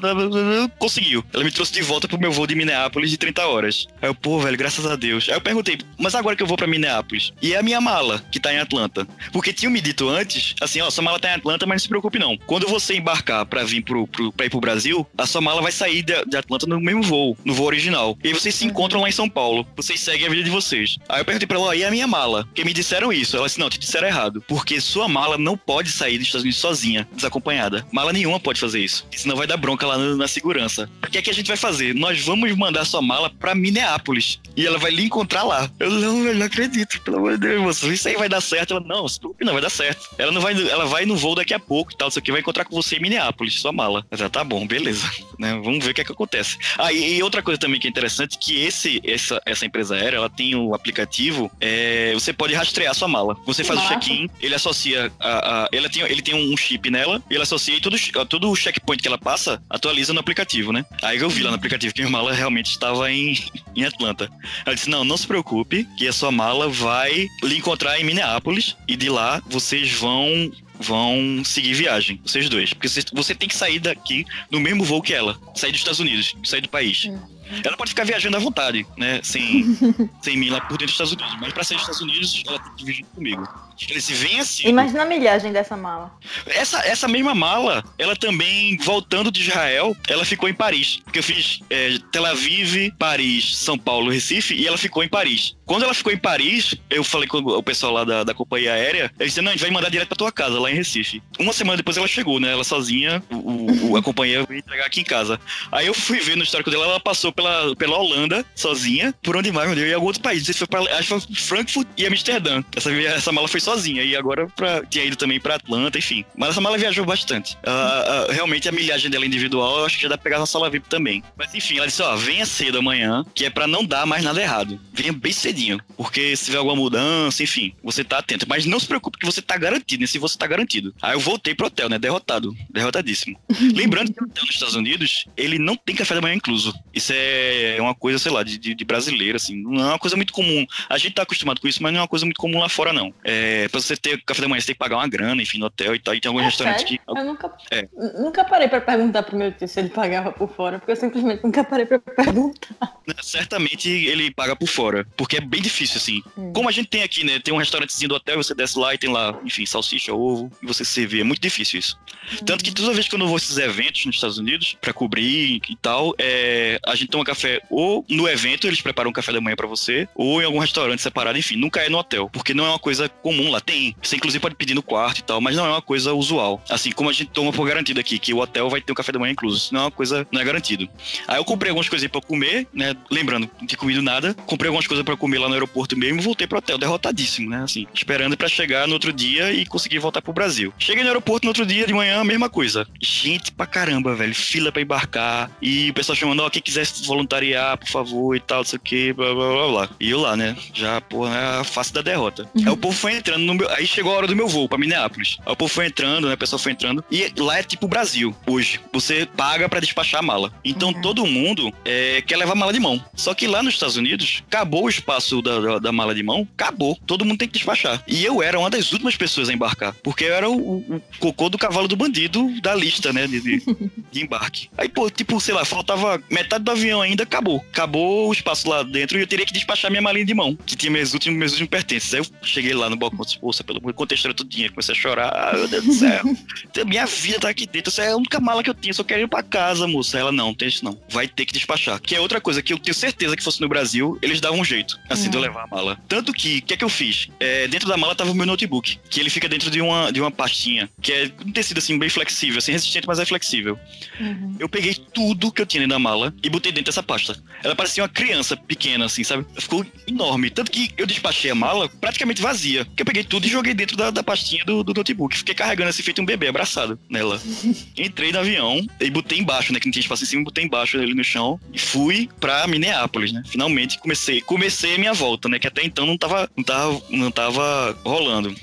Conseguiu. 0.77 1.23
Ela 1.33 1.43
me 1.43 1.51
trouxe 1.51 1.71
de 1.71 1.81
volta 1.81 2.07
pro 2.07 2.19
meu 2.19 2.31
voo 2.31 2.45
de 2.45 2.53
Minneapolis 2.53 3.09
de 3.09 3.17
30 3.17 3.47
horas. 3.47 3.87
Aí 4.01 4.09
eu, 4.09 4.15
pô, 4.15 4.39
velho, 4.39 4.57
graças 4.57 4.85
a 4.85 4.97
Deus. 4.97 5.29
Aí 5.29 5.35
eu 5.35 5.41
perguntei, 5.41 5.77
mas 5.97 6.15
agora 6.15 6.35
que 6.35 6.43
eu 6.43 6.47
vou 6.47 6.57
pra 6.57 6.67
Minneapolis? 6.67 7.31
E 7.41 7.53
é 7.53 7.57
a 7.57 7.63
minha 7.63 7.79
mala, 7.79 8.19
que 8.29 8.39
tá 8.39 8.53
em 8.53 8.59
Atlanta? 8.59 9.07
Porque 9.31 9.53
tinham 9.53 9.71
me 9.71 9.79
dito 9.79 10.09
antes, 10.09 10.53
assim, 10.59 10.81
ó, 10.81 10.89
sua 10.89 11.03
mala 11.03 11.19
tá 11.19 11.29
em 11.29 11.35
Atlanta, 11.35 11.65
mas 11.65 11.75
não 11.75 11.83
se 11.83 11.89
preocupe 11.89 12.19
não. 12.19 12.37
Quando 12.45 12.67
você 12.67 12.95
embarcar 12.95 13.45
pra 13.45 13.63
vir 13.63 13.81
pro, 13.81 14.05
pro, 14.07 14.33
pra 14.33 14.45
ir 14.45 14.49
pro 14.49 14.59
Brasil, 14.59 15.07
a 15.17 15.25
sua 15.25 15.39
mala 15.39 15.61
vai 15.61 15.71
sair 15.71 16.03
de, 16.03 16.13
de 16.25 16.37
Atlanta 16.37 16.67
no 16.67 16.79
mesmo 16.79 17.01
voo, 17.01 17.37
no 17.45 17.53
voo 17.53 17.67
original. 17.67 18.17
E 18.21 18.27
aí 18.27 18.33
vocês 18.33 18.53
se 18.53 18.65
encontram 18.65 19.01
lá 19.01 19.07
em 19.07 19.13
São 19.13 19.29
Paulo. 19.29 19.65
Vocês 19.93 20.01
seguem 20.01 20.25
a 20.25 20.29
vida 20.29 20.43
de 20.43 20.49
vocês. 20.49 20.97
Aí 21.07 21.21
eu 21.21 21.25
perguntei 21.25 21.47
pra 21.47 21.57
ela, 21.57 21.75
e 21.75 21.83
a 21.83 21.91
minha 21.91 22.07
mala? 22.07 22.45
Porque 22.45 22.65
me 22.65 22.73
disseram 22.73 23.13
isso. 23.13 23.37
Ela 23.37 23.45
disse, 23.45 23.59
não, 23.59 23.69
te 23.69 23.77
disseram 23.77 24.07
errado. 24.07 24.43
Porque 24.47 24.81
sua 24.81 25.07
mala 25.07 25.37
não 25.37 25.55
pode 25.55 25.91
sair 25.91 26.17
dos 26.17 26.25
Estados 26.25 26.43
Unidos 26.43 26.59
sozinha, 26.59 27.07
desacompanhada. 27.13 27.85
Mala 27.91 28.11
nenhuma 28.11 28.39
pode 28.39 28.59
fazer 28.59 28.79
isso. 28.79 29.05
Senão 29.15 29.35
vai 29.35 29.45
dar 29.45 29.55
bronca 29.55 29.85
lá 29.85 29.95
na, 29.95 30.15
na 30.15 30.27
segurança. 30.27 30.89
O 31.05 31.11
que 31.11 31.19
é 31.19 31.21
que 31.21 31.29
a 31.29 31.33
gente 31.33 31.47
vai 31.47 31.57
fazer? 31.57 31.93
Nós 31.93 32.21
vamos 32.21 32.51
mandar 32.55 32.85
sua 32.85 33.03
mala 33.03 33.29
pra 33.29 33.53
Minneapolis. 33.53 34.39
E 34.57 34.65
ela 34.65 34.79
vai 34.79 34.89
lhe 34.89 35.03
encontrar 35.03 35.43
lá. 35.43 35.69
Eu, 35.79 35.91
não, 35.91 36.23
velho, 36.23 36.39
não 36.39 36.45
acredito. 36.47 36.99
Pelo 37.01 37.17
amor 37.17 37.37
de 37.37 37.47
Deus. 37.47 37.83
Isso 37.83 38.07
aí 38.07 38.15
vai 38.15 38.27
dar 38.27 38.41
certo. 38.41 38.71
Ela, 38.71 38.83
não, 38.83 39.05
não, 39.41 39.53
vai 39.53 39.61
dar 39.61 39.69
certo. 39.69 40.09
Ela 40.17 40.31
não 40.31 40.41
vai, 40.41 40.53
ela 40.69 40.85
vai 40.85 41.05
no 41.05 41.15
voo 41.15 41.35
daqui 41.35 41.53
a 41.53 41.59
pouco 41.59 41.91
e 41.91 41.95
tal, 41.95 42.07
isso 42.07 42.17
aqui 42.17 42.31
vai 42.31 42.41
encontrar 42.41 42.65
com 42.65 42.75
você 42.75 42.95
em 42.95 42.99
Minneapolis, 42.99 43.59
sua 43.59 43.71
mala. 43.71 44.03
Eu, 44.09 44.29
tá 44.29 44.43
bom, 44.43 44.65
beleza. 44.65 45.03
Né, 45.39 45.51
vamos 45.63 45.83
ver 45.83 45.91
o 45.91 45.93
que 45.95 46.01
é 46.01 46.03
que 46.05 46.11
acontece. 46.11 46.57
Ah, 46.77 46.93
e, 46.93 47.17
e 47.17 47.23
outra 47.23 47.41
coisa 47.41 47.59
também 47.59 47.79
que 47.79 47.87
é 47.87 47.89
interessante, 47.89 48.37
que 48.37 48.63
esse, 48.63 49.01
essa, 49.03 49.41
essa 49.45 49.65
empresa 49.65 49.82
aérea, 49.91 50.17
ela 50.17 50.29
tem 50.29 50.55
o 50.55 50.73
aplicativo, 50.73 51.51
é, 51.59 52.11
você 52.13 52.31
pode 52.33 52.53
rastrear 52.53 52.93
sua 52.95 53.07
mala. 53.07 53.35
Você 53.45 53.63
faz 53.63 53.79
o 53.79 53.83
Massa. 53.83 53.95
check-in, 53.99 54.29
ele 54.41 54.55
associa 54.55 55.11
a, 55.19 55.63
a- 55.65 55.69
ela 55.71 55.89
tem, 55.89 56.01
ele 56.03 56.21
tem 56.21 56.33
um 56.35 56.55
chip 56.57 56.89
nela, 56.89 57.21
ele 57.29 57.41
associa 57.41 57.75
e 57.75 57.81
todo, 57.81 57.97
todo 58.27 58.49
o 58.49 58.55
checkpoint 58.55 59.01
que 59.01 59.07
ela 59.07 59.17
passa, 59.17 59.61
atualiza 59.69 60.13
no 60.13 60.19
aplicativo, 60.19 60.71
né? 60.71 60.85
Aí 61.01 61.17
eu 61.19 61.29
vi 61.29 61.43
lá 61.43 61.49
no 61.49 61.55
aplicativo 61.57 61.93
que 61.93 62.01
minha 62.01 62.11
mala 62.11 62.33
realmente 62.33 62.71
estava 62.71 63.11
em, 63.11 63.37
em 63.75 63.83
Atlanta. 63.85 64.29
Ela 64.65 64.75
disse, 64.75 64.89
não, 64.89 65.03
não 65.03 65.17
se 65.17 65.27
preocupe, 65.27 65.87
que 65.97 66.07
a 66.07 66.13
sua 66.13 66.31
mala 66.31 66.69
vai 66.69 67.27
lhe 67.43 67.57
encontrar 67.57 67.99
em 67.99 68.03
Minneapolis, 68.03 68.75
e 68.87 68.95
de 68.95 69.09
lá 69.09 69.41
vocês 69.47 69.91
vão 69.91 70.51
vão 70.79 71.43
seguir 71.45 71.73
viagem, 71.73 72.19
vocês 72.25 72.49
dois. 72.49 72.73
Porque 72.73 72.89
você, 72.89 73.01
você 73.13 73.33
tem 73.35 73.47
que 73.47 73.55
sair 73.55 73.79
daqui 73.79 74.25
no 74.51 74.59
mesmo 74.59 74.83
voo 74.83 75.01
que 75.01 75.13
ela. 75.13 75.37
Sair 75.55 75.71
dos 75.71 75.79
Estados 75.79 75.99
Unidos, 75.99 76.35
sair 76.43 76.61
do 76.61 76.67
país. 76.67 77.05
Hum. 77.05 77.19
Ela 77.63 77.77
pode 77.77 77.89
ficar 77.89 78.05
viajando 78.05 78.37
à 78.37 78.39
vontade, 78.39 78.85
né? 78.97 79.21
Sem, 79.23 79.77
sem 80.21 80.37
mim 80.37 80.49
lá 80.49 80.61
por 80.61 80.77
dentro 80.77 80.85
dos 80.85 80.93
Estados 80.93 81.13
Unidos. 81.13 81.37
Mas 81.39 81.53
pra 81.53 81.63
sair 81.63 81.77
dos 81.77 81.83
Estados 81.83 82.01
Unidos, 82.01 82.43
ela 82.47 82.59
tem 82.59 82.71
que 82.71 82.77
dividir 82.77 83.05
comigo. 83.13 83.47
Ele 83.89 84.01
se 84.01 84.13
vem 84.13 84.39
assim. 84.39 84.67
Imagina 84.67 85.03
a 85.03 85.05
milhagem 85.05 85.51
dessa 85.51 85.75
mala. 85.75 86.11
Essa, 86.45 86.79
essa 86.87 87.07
mesma 87.07 87.33
mala, 87.35 87.83
ela 87.97 88.15
também, 88.15 88.77
voltando 88.77 89.31
de 89.31 89.41
Israel, 89.41 89.95
ela 90.07 90.25
ficou 90.25 90.47
em 90.49 90.53
Paris. 90.53 90.99
Porque 91.03 91.19
eu 91.19 91.23
fiz 91.23 91.59
é, 91.69 91.97
Tel 92.11 92.25
Aviv, 92.25 92.91
Paris, 92.97 93.57
São 93.57 93.77
Paulo, 93.77 94.09
Recife, 94.11 94.53
e 94.53 94.67
ela 94.67 94.77
ficou 94.77 95.03
em 95.03 95.07
Paris. 95.09 95.55
Quando 95.65 95.83
ela 95.83 95.93
ficou 95.93 96.11
em 96.11 96.17
Paris, 96.17 96.75
eu 96.89 97.03
falei 97.03 97.27
com 97.27 97.37
o 97.39 97.63
pessoal 97.63 97.93
lá 97.93 98.03
da, 98.03 98.23
da 98.23 98.33
companhia 98.33 98.73
aérea, 98.73 99.11
eles 99.19 99.31
disseram, 99.31 99.45
não, 99.45 99.51
a 99.51 99.53
gente 99.55 99.61
vai 99.61 99.71
mandar 99.71 99.89
direto 99.89 100.07
pra 100.09 100.17
tua 100.17 100.31
casa, 100.31 100.59
lá 100.59 100.69
em 100.71 100.75
Recife. 100.75 101.21
Uma 101.39 101.53
semana 101.53 101.77
depois 101.77 101.97
ela 101.97 102.07
chegou, 102.07 102.39
né? 102.39 102.51
Ela 102.51 102.63
sozinha, 102.63 103.23
o, 103.31 103.91
o- 103.91 103.97
a 103.97 104.01
companhia 104.03 104.43
veio 104.45 104.59
entregar 104.59 104.85
aqui 104.85 105.01
em 105.01 105.03
casa. 105.05 105.39
Aí 105.71 105.87
eu 105.87 105.93
fui 105.93 106.19
ver 106.19 106.35
no 106.35 106.43
histórico 106.43 106.69
dela, 106.69 106.85
ela 106.85 106.99
passou 106.99 107.31
pela, 107.31 107.75
pela 107.75 107.97
Holanda, 107.97 108.45
sozinha, 108.55 109.13
por 109.23 109.35
onde 109.37 109.51
mais, 109.51 109.67
meu 109.67 109.75
Deus, 109.75 109.89
e 109.89 109.93
algum 109.93 110.07
outro 110.07 110.21
país. 110.21 110.39
Não 110.39 110.45
sei 110.45 110.53
se 110.53 110.59
foi 110.59 110.67
pra, 110.67 110.81
acho 110.97 111.03
que 111.03 111.07
foi 111.07 111.35
Frankfurt 111.35 111.87
e 111.97 112.05
Amsterdã. 112.05 112.63
Essa, 112.75 112.91
essa 112.91 113.31
mala 113.31 113.47
foi 113.47 113.59
sozinha, 113.63 114.03
e 114.03 114.15
agora 114.15 114.47
pra, 114.47 114.83
tinha 114.85 115.05
ido 115.05 115.15
também 115.15 115.39
pra 115.39 115.55
Atlanta, 115.55 115.97
enfim. 115.97 116.25
Mas 116.35 116.49
essa 116.49 116.61
mala 116.61 116.77
viajou 116.77 117.05
bastante. 117.05 117.57
Ah, 117.65 118.27
ah, 118.29 118.33
realmente 118.33 118.67
a 118.67 118.71
milhagem 118.71 119.09
dela 119.09 119.25
individual, 119.25 119.79
eu 119.79 119.85
acho 119.85 119.97
que 119.97 120.03
já 120.03 120.09
dá 120.09 120.17
pra 120.17 120.23
pegar 120.23 120.39
na 120.39 120.45
sala 120.45 120.69
VIP 120.69 120.87
também. 120.89 121.23
Mas 121.37 121.53
enfim, 121.53 121.77
ela 121.77 121.87
disse, 121.87 122.01
ó, 122.01 122.15
venha 122.15 122.45
cedo 122.45 122.77
amanhã, 122.77 123.25
que 123.33 123.45
é 123.45 123.49
pra 123.49 123.67
não 123.67 123.83
dar 123.83 124.05
mais 124.05 124.23
nada 124.23 124.41
errado. 124.41 124.79
Venha 124.93 125.13
bem 125.13 125.31
cedinho, 125.31 125.79
porque 125.97 126.35
se 126.35 126.45
tiver 126.45 126.57
alguma 126.57 126.75
mudança, 126.75 127.43
enfim, 127.43 127.73
você 127.83 128.03
tá 128.03 128.19
atento. 128.19 128.45
Mas 128.47 128.65
não 128.65 128.79
se 128.79 128.87
preocupe 128.87 129.17
que 129.17 129.25
você 129.25 129.41
tá 129.41 129.57
garantido, 129.57 130.01
né? 130.01 130.07
Se 130.07 130.19
você 130.19 130.37
tá 130.37 130.45
garantido. 130.47 130.93
Aí 131.01 131.13
eu 131.13 131.19
voltei 131.19 131.55
pro 131.55 131.67
hotel, 131.67 131.89
né? 131.89 131.97
Derrotado. 131.97 132.55
Derrotadíssimo. 132.69 133.39
Lembrando 133.73 134.13
que 134.13 134.21
o 134.21 134.25
hotel 134.25 134.45
nos 134.45 134.55
Estados 134.55 134.75
Unidos, 134.75 135.25
ele 135.37 135.57
não 135.57 135.75
tem 135.75 135.95
café 135.95 136.15
da 136.15 136.21
manhã 136.21 136.35
incluso. 136.35 136.73
Isso 136.93 137.11
é 137.15 137.77
uma 137.79 137.95
coisa, 137.95 138.19
sei 138.19 138.31
lá, 138.31 138.43
de, 138.43 138.57
de, 138.57 138.75
de 138.75 138.85
brasileiro, 138.85 139.37
assim. 139.37 139.61
Não 139.61 139.81
é 139.81 139.87
uma 139.87 139.99
coisa 139.99 140.15
muito 140.15 140.33
comum. 140.33 140.65
A 140.89 140.97
gente 140.97 141.13
tá 141.13 141.23
acostumado 141.23 141.61
com 141.61 141.67
isso, 141.67 141.81
mas 141.81 141.93
não 141.93 141.99
é 141.99 142.01
uma 142.01 142.07
coisa 142.07 142.25
muito 142.25 142.37
comum 142.37 142.59
lá 142.59 142.69
fora, 142.69 142.91
não. 142.91 143.13
É, 143.23 143.52
pra 143.69 143.79
você 143.81 143.95
ter 143.95 144.21
café 144.23 144.41
da 144.41 144.47
manhã, 144.47 144.59
você 144.61 144.67
tem 144.67 144.75
que 144.75 144.79
pagar 144.79 144.97
uma 144.97 145.07
grana, 145.07 145.41
enfim, 145.41 145.57
no 145.57 145.65
hotel 145.67 145.95
e 145.95 145.99
tal. 145.99 146.13
E 146.15 146.19
tem 146.21 146.29
alguns 146.29 146.43
É 146.43 146.45
restaurantes 146.45 146.81
sério? 146.83 146.99
que. 147.05 147.19
Eu 147.19 147.25
nunca, 147.25 147.51
É. 147.71 147.87
Nunca 148.19 148.43
parei 148.43 148.67
pra 148.67 148.81
perguntar 148.81 149.23
pro 149.23 149.37
meu 149.37 149.51
tio 149.51 149.67
se 149.67 149.79
ele 149.79 149.89
pagava 149.89 150.31
por 150.31 150.49
fora, 150.49 150.79
porque 150.79 150.91
eu 150.91 150.95
simplesmente 150.95 151.43
nunca 151.43 151.63
parei 151.63 151.85
pra 151.85 151.99
perguntar. 151.99 152.97
Certamente 153.21 153.89
ele 153.89 154.31
paga 154.31 154.55
por 154.55 154.67
fora. 154.67 155.05
Porque 155.17 155.37
é 155.37 155.41
bem 155.41 155.61
difícil, 155.61 155.97
assim. 155.97 156.21
Hum. 156.37 156.51
Como 156.53 156.69
a 156.69 156.71
gente 156.71 156.87
tem 156.89 157.03
aqui, 157.03 157.23
né? 157.25 157.39
Tem 157.39 157.53
um 157.53 157.57
restaurantezinho 157.57 158.09
do 158.09 158.15
hotel, 158.15 158.37
você 158.41 158.53
desce 158.53 158.77
lá 158.77 158.93
e 158.93 158.97
tem 158.97 159.09
lá, 159.09 159.37
enfim, 159.43 159.65
salsicha, 159.65 160.13
ovo, 160.13 160.51
e 160.61 160.65
você 160.65 160.83
se 160.85 160.91
servir. 160.93 161.21
É 161.21 161.23
muito 161.23 161.41
difícil 161.41 161.79
isso. 161.79 161.97
Tanto 162.45 162.63
que 162.63 162.71
toda 162.71 162.93
vez 162.93 163.07
que 163.07 163.15
eu 163.15 163.19
não 163.19 163.27
vou 163.27 163.35
a 163.35 163.37
esses 163.37 163.57
eventos 163.57 164.05
nos 164.05 164.15
Estados 164.15 164.37
Unidos, 164.37 164.77
pra 164.79 164.93
cobrir 164.93 165.61
e 165.67 165.75
tal, 165.81 166.13
é, 166.17 166.79
a 166.85 166.95
gente 166.95 167.09
toma 167.09 167.23
café 167.25 167.61
ou 167.69 168.05
no 168.09 168.27
evento, 168.27 168.67
eles 168.67 168.81
preparam 168.81 169.09
um 169.09 169.13
café 169.13 169.31
da 169.31 169.41
manhã 169.41 169.55
pra 169.55 169.67
você, 169.67 170.07
ou 170.15 170.41
em 170.41 170.45
algum 170.45 170.59
restaurante 170.59 171.01
separado, 171.01 171.37
enfim, 171.37 171.55
nunca 171.57 171.81
é 171.81 171.89
no 171.89 171.97
hotel, 171.97 172.29
porque 172.29 172.53
não 172.53 172.65
é 172.65 172.69
uma 172.69 172.79
coisa 172.79 173.09
comum 173.09 173.42
lá. 173.51 173.59
Tem, 173.59 173.95
você 174.01 174.15
inclusive 174.15 174.41
pode 174.41 174.55
pedir 174.55 174.73
no 174.73 174.83
quarto 174.83 175.19
e 175.19 175.23
tal, 175.23 175.39
mas 175.41 175.55
não 175.55 175.65
é 175.65 175.69
uma 175.69 175.81
coisa 175.81 176.13
usual. 176.13 176.61
Assim 176.69 176.91
como 176.91 177.09
a 177.09 177.13
gente 177.13 177.31
toma 177.31 177.51
por 177.51 177.67
garantido 177.67 177.99
aqui, 177.99 178.19
que 178.19 178.33
o 178.33 178.39
hotel 178.39 178.69
vai 178.69 178.81
ter 178.81 178.91
o 178.91 178.95
café 178.95 179.11
da 179.11 179.19
manhã 179.19 179.31
incluso. 179.31 179.73
Não 179.73 179.81
é 179.81 179.83
uma 179.85 179.91
coisa, 179.91 180.27
não 180.31 180.41
é 180.41 180.43
garantido. 180.43 180.87
Aí 181.27 181.37
eu 181.37 181.45
comprei 181.45 181.69
algumas 181.69 181.89
coisinhas 181.89 182.11
pra 182.11 182.21
comer, 182.21 182.67
né? 182.73 182.95
Lembrando, 183.09 183.49
não 183.59 183.67
tinha 183.67 183.77
comido 183.77 184.01
nada. 184.01 184.33
Comprei 184.45 184.69
algumas 184.69 184.87
coisas 184.87 185.05
pra 185.05 185.15
comer 185.15 185.39
lá 185.39 185.47
no 185.47 185.53
aeroporto 185.53 185.97
mesmo 185.97 186.19
e 186.19 186.23
voltei 186.23 186.47
pro 186.47 186.57
hotel, 186.57 186.77
derrotadíssimo, 186.77 187.49
né? 187.49 187.63
Assim, 187.63 187.87
esperando 187.93 188.37
pra 188.37 188.47
chegar 188.47 188.87
no 188.87 188.93
outro 188.93 189.11
dia 189.13 189.51
e 189.51 189.65
conseguir 189.65 189.99
voltar 189.99 190.21
pro 190.21 190.33
Brasil. 190.33 190.73
Cheguei 190.77 191.03
no 191.03 191.09
aeroporto 191.09 191.45
no 191.45 191.49
outro 191.49 191.65
dia 191.65 191.85
de 191.85 191.93
manhã, 191.93 192.19
a 192.19 192.23
mesma 192.23 192.49
coisa. 192.49 192.87
Gente 193.01 193.51
pra 193.51 193.65
caramba, 193.65 194.15
velho. 194.15 194.35
Fila 194.35 194.71
pra 194.71 194.81
embarcar. 194.81 195.49
E 195.61 195.89
o 195.89 195.93
pessoal 195.93 196.15
chamando, 196.15 196.41
ó, 196.41 196.49
quem 196.49 196.61
quiser 196.61 196.85
se 196.85 197.05
voluntariar, 197.05 197.77
por 197.77 197.87
favor, 197.87 198.35
e 198.35 198.39
tal, 198.39 198.59
não 198.59 198.65
sei 198.65 198.77
o 198.77 198.81
que, 198.81 199.13
blá 199.13 199.33
blá 199.33 199.53
blá 199.53 199.67
blá. 199.67 199.89
E 199.99 200.09
eu 200.09 200.19
lá, 200.19 200.35
né? 200.35 200.55
Já, 200.73 201.01
porra, 201.01 201.35
é 201.35 201.59
a 201.59 201.63
face 201.63 201.93
da 201.93 202.01
derrota. 202.01 202.49
Aí 202.55 202.69
o 202.69 202.77
povo 202.77 202.95
foi 202.95 203.13
entrando 203.13 203.32
no 203.37 203.53
meu. 203.55 203.69
Aí 203.71 203.85
chegou 203.87 204.13
a 204.13 204.17
hora 204.17 204.27
do 204.27 204.35
meu 204.35 204.47
voo 204.47 204.67
pra 204.69 204.77
Minneapolis. 204.77 205.37
Aí 205.45 205.51
o 205.53 205.55
povo 205.55 205.73
foi 205.73 205.87
entrando, 205.87 206.27
né? 206.27 206.33
O 206.33 206.37
pessoal 206.37 206.59
foi 206.59 206.71
entrando. 206.71 207.03
E 207.11 207.31
lá 207.37 207.59
é 207.59 207.63
tipo 207.63 207.87
Brasil, 207.87 208.35
hoje. 208.47 208.79
Você 208.91 209.25
paga 209.25 209.67
pra 209.69 209.79
despachar 209.79 210.19
a 210.19 210.23
mala. 210.23 210.53
Então 210.63 210.89
Uhum. 210.89 211.01
todo 211.01 211.25
mundo 211.25 211.73
é, 211.85 212.21
quer 212.21 212.37
levar 212.37 212.55
mala 212.55 212.73
de 212.73 212.79
mão. 212.79 213.03
Só 213.15 213.33
que 213.33 213.47
lá 213.47 213.63
nos 213.63 213.73
Estados 213.75 213.95
Unidos, 213.97 214.43
acabou 214.47 214.85
o 214.85 214.89
espaço 214.89 215.41
da, 215.41 215.59
da, 215.59 215.79
da 215.79 215.91
mala 215.91 216.13
de 216.13 216.23
mão, 216.23 216.47
acabou. 216.53 216.97
Todo 217.05 217.25
mundo 217.25 217.37
tem 217.39 217.47
que 217.47 217.53
despachar. 217.53 218.03
E 218.07 218.23
eu 218.23 218.41
era 218.43 218.59
uma 218.59 218.69
das 218.69 218.91
últimas 218.91 219.15
pessoas 219.15 219.49
a 219.49 219.53
embarcar. 219.53 219.93
Porque 220.03 220.23
eu 220.25 220.33
era 220.33 220.49
o, 220.49 220.55
o- 220.57 220.95
o 220.97 221.01
cocô 221.19 221.49
do 221.49 221.57
cavalo 221.57 221.87
do 221.87 221.95
bandido 221.95 222.49
da 222.61 222.75
lista, 222.75 223.11
né? 223.13 223.27
De, 223.27 223.39
de, 223.41 223.63
de 224.11 224.21
embarque. 224.23 224.69
Aí, 224.77 224.87
pô, 224.89 225.09
tipo, 225.09 225.39
sei 225.39 225.53
lá, 225.53 225.63
faltava 225.65 226.21
metade 226.29 226.63
do 226.63 226.71
avião 226.71 227.01
ainda, 227.01 227.23
acabou. 227.23 227.63
Acabou 227.71 228.29
o 228.29 228.33
espaço 228.33 228.67
lá 228.69 228.83
dentro 228.83 229.17
e 229.17 229.21
eu 229.21 229.27
teria 229.27 229.45
que 229.45 229.53
despachar 229.53 229.89
minha 229.89 230.01
malinha 230.01 230.25
de 230.25 230.33
mão, 230.33 230.55
que 230.65 230.75
tinha 230.75 230.91
meus 230.91 231.13
últimos, 231.13 231.37
meus 231.39 231.51
últimos 231.53 231.69
pertences. 231.69 232.13
Aí 232.13 232.19
eu 232.19 232.25
cheguei 232.43 232.73
lá 232.73 232.89
no 232.89 232.95
balcão 232.95 233.22
moça, 233.41 233.63
pelo 233.63 233.81
a 233.83 234.13
história 234.13 234.35
todinha, 234.35 234.69
comecei 234.69 234.93
a 234.93 234.97
chorar, 234.97 235.29
ah, 235.29 235.57
meu 235.57 235.67
Deus 235.67 235.85
do 235.85 235.93
céu, 235.93 236.23
minha 236.85 237.05
vida 237.05 237.39
tá 237.39 237.49
aqui 237.49 237.65
dentro, 237.65 237.89
essa 237.89 238.03
é 238.03 238.11
a 238.11 238.17
única 238.17 238.39
mala 238.39 238.63
que 238.63 238.69
eu 238.69 238.73
tinha, 238.73 238.93
só 238.93 239.03
quero 239.03 239.21
ir 239.21 239.27
pra 239.27 239.41
casa, 239.41 239.87
moça. 239.87 240.17
Ela, 240.17 240.31
não, 240.31 240.53
tem 240.53 240.67
isso 240.67 240.83
não, 240.83 240.99
vai 241.09 241.27
ter 241.27 241.45
que 241.45 241.53
despachar. 241.53 241.99
Que 241.99 242.15
é 242.15 242.19
outra 242.19 242.39
coisa 242.41 242.61
que 242.61 242.73
eu 242.73 242.79
tenho 242.79 242.93
certeza 242.93 243.35
que 243.35 243.43
fosse 243.43 243.61
no 243.61 243.67
Brasil, 243.67 244.17
eles 244.21 244.39
davam 244.39 244.59
um 244.59 244.65
jeito, 244.65 244.99
assim, 245.09 245.29
de 245.29 245.37
eu 245.37 245.41
levar 245.41 245.63
a 245.63 245.67
mala. 245.67 245.99
Tanto 246.07 246.33
que, 246.33 246.59
o 246.59 246.61
que 246.61 246.73
é 246.73 246.77
que 246.77 246.83
eu 246.83 246.89
fiz? 246.89 247.27
É, 247.39 247.67
dentro 247.67 247.87
da 247.87 247.97
mala 247.97 248.15
tava 248.15 248.31
o 248.31 248.35
meu 248.35 248.45
notebook, 248.45 248.99
que 249.09 249.19
ele 249.19 249.29
fica 249.29 249.47
dentro 249.47 249.69
de 249.69 249.81
uma, 249.81 250.11
de 250.11 250.19
uma 250.19 250.31
pastinha, 250.31 250.89
que 251.01 251.11
é 251.11 251.31
um 251.45 251.51
tecido, 251.51 251.77
assim, 251.77 251.97
bem 251.97 252.09
flexível, 252.09 252.57
assim, 252.57 252.71
resistente, 252.71 253.07
mas 253.07 253.19
é 253.19 253.25
flexível. 253.25 253.77
Uhum. 254.19 254.55
Eu 254.59 254.69
peguei 254.69 254.95
tudo 255.13 255.51
que 255.51 255.61
eu 255.61 255.65
tinha 255.65 255.81
dentro 255.81 255.95
da 255.95 255.99
mala 255.99 256.33
e 256.43 256.49
botei 256.49 256.71
dentro 256.71 256.91
dessa 256.91 257.03
pasta. 257.03 257.35
Ela 257.63 257.75
parecia 257.75 258.03
uma 258.03 258.09
criança 258.09 258.55
pequena, 258.55 259.05
assim, 259.05 259.23
sabe? 259.23 259.45
Ficou 259.57 259.85
enorme. 260.07 260.49
Tanto 260.49 260.71
que 260.71 260.91
eu 260.97 261.05
despachei 261.05 261.51
a 261.51 261.55
mala 261.55 261.89
praticamente 261.89 262.41
vazia. 262.41 262.85
Que 262.95 263.01
eu 263.01 263.05
peguei 263.13 263.23
tudo 263.23 263.45
e 263.45 263.49
joguei 263.49 263.75
dentro 263.75 263.95
da, 263.95 264.09
da 264.09 264.23
pastinha 264.23 264.65
do, 264.65 264.83
do 264.83 264.91
notebook. 264.91 265.37
Fiquei 265.37 265.53
carregando 265.53 265.91
assim, 265.91 266.01
feito 266.01 266.19
um 266.19 266.25
bebê 266.25 266.47
abraçado 266.47 266.97
nela. 267.07 267.39
Entrei 267.95 268.31
no 268.31 268.39
avião 268.39 268.83
e 268.99 269.09
botei 269.11 269.37
embaixo, 269.37 269.71
né? 269.71 269.79
Que 269.79 269.85
não 269.85 269.91
tinha 269.91 270.01
espaço 270.01 270.23
em 270.23 270.27
cima, 270.27 270.43
botei 270.43 270.63
embaixo 270.63 270.97
ali 270.97 271.13
no 271.13 271.23
chão 271.23 271.59
e 271.71 271.77
fui 271.77 272.27
pra 272.39 272.65
Minneapolis, 272.65 273.31
né? 273.31 273.43
Finalmente 273.45 273.99
comecei, 273.99 274.41
comecei 274.41 274.95
a 274.95 274.97
minha 274.97 275.13
volta, 275.13 275.47
né? 275.47 275.59
Que 275.59 275.67
até 275.67 275.85
então 275.85 276.07
não 276.07 276.17
tava, 276.17 276.49
não 276.57 276.63
tava, 276.63 277.01
não 277.11 277.31
tava 277.31 277.97
rolando. 278.03 278.55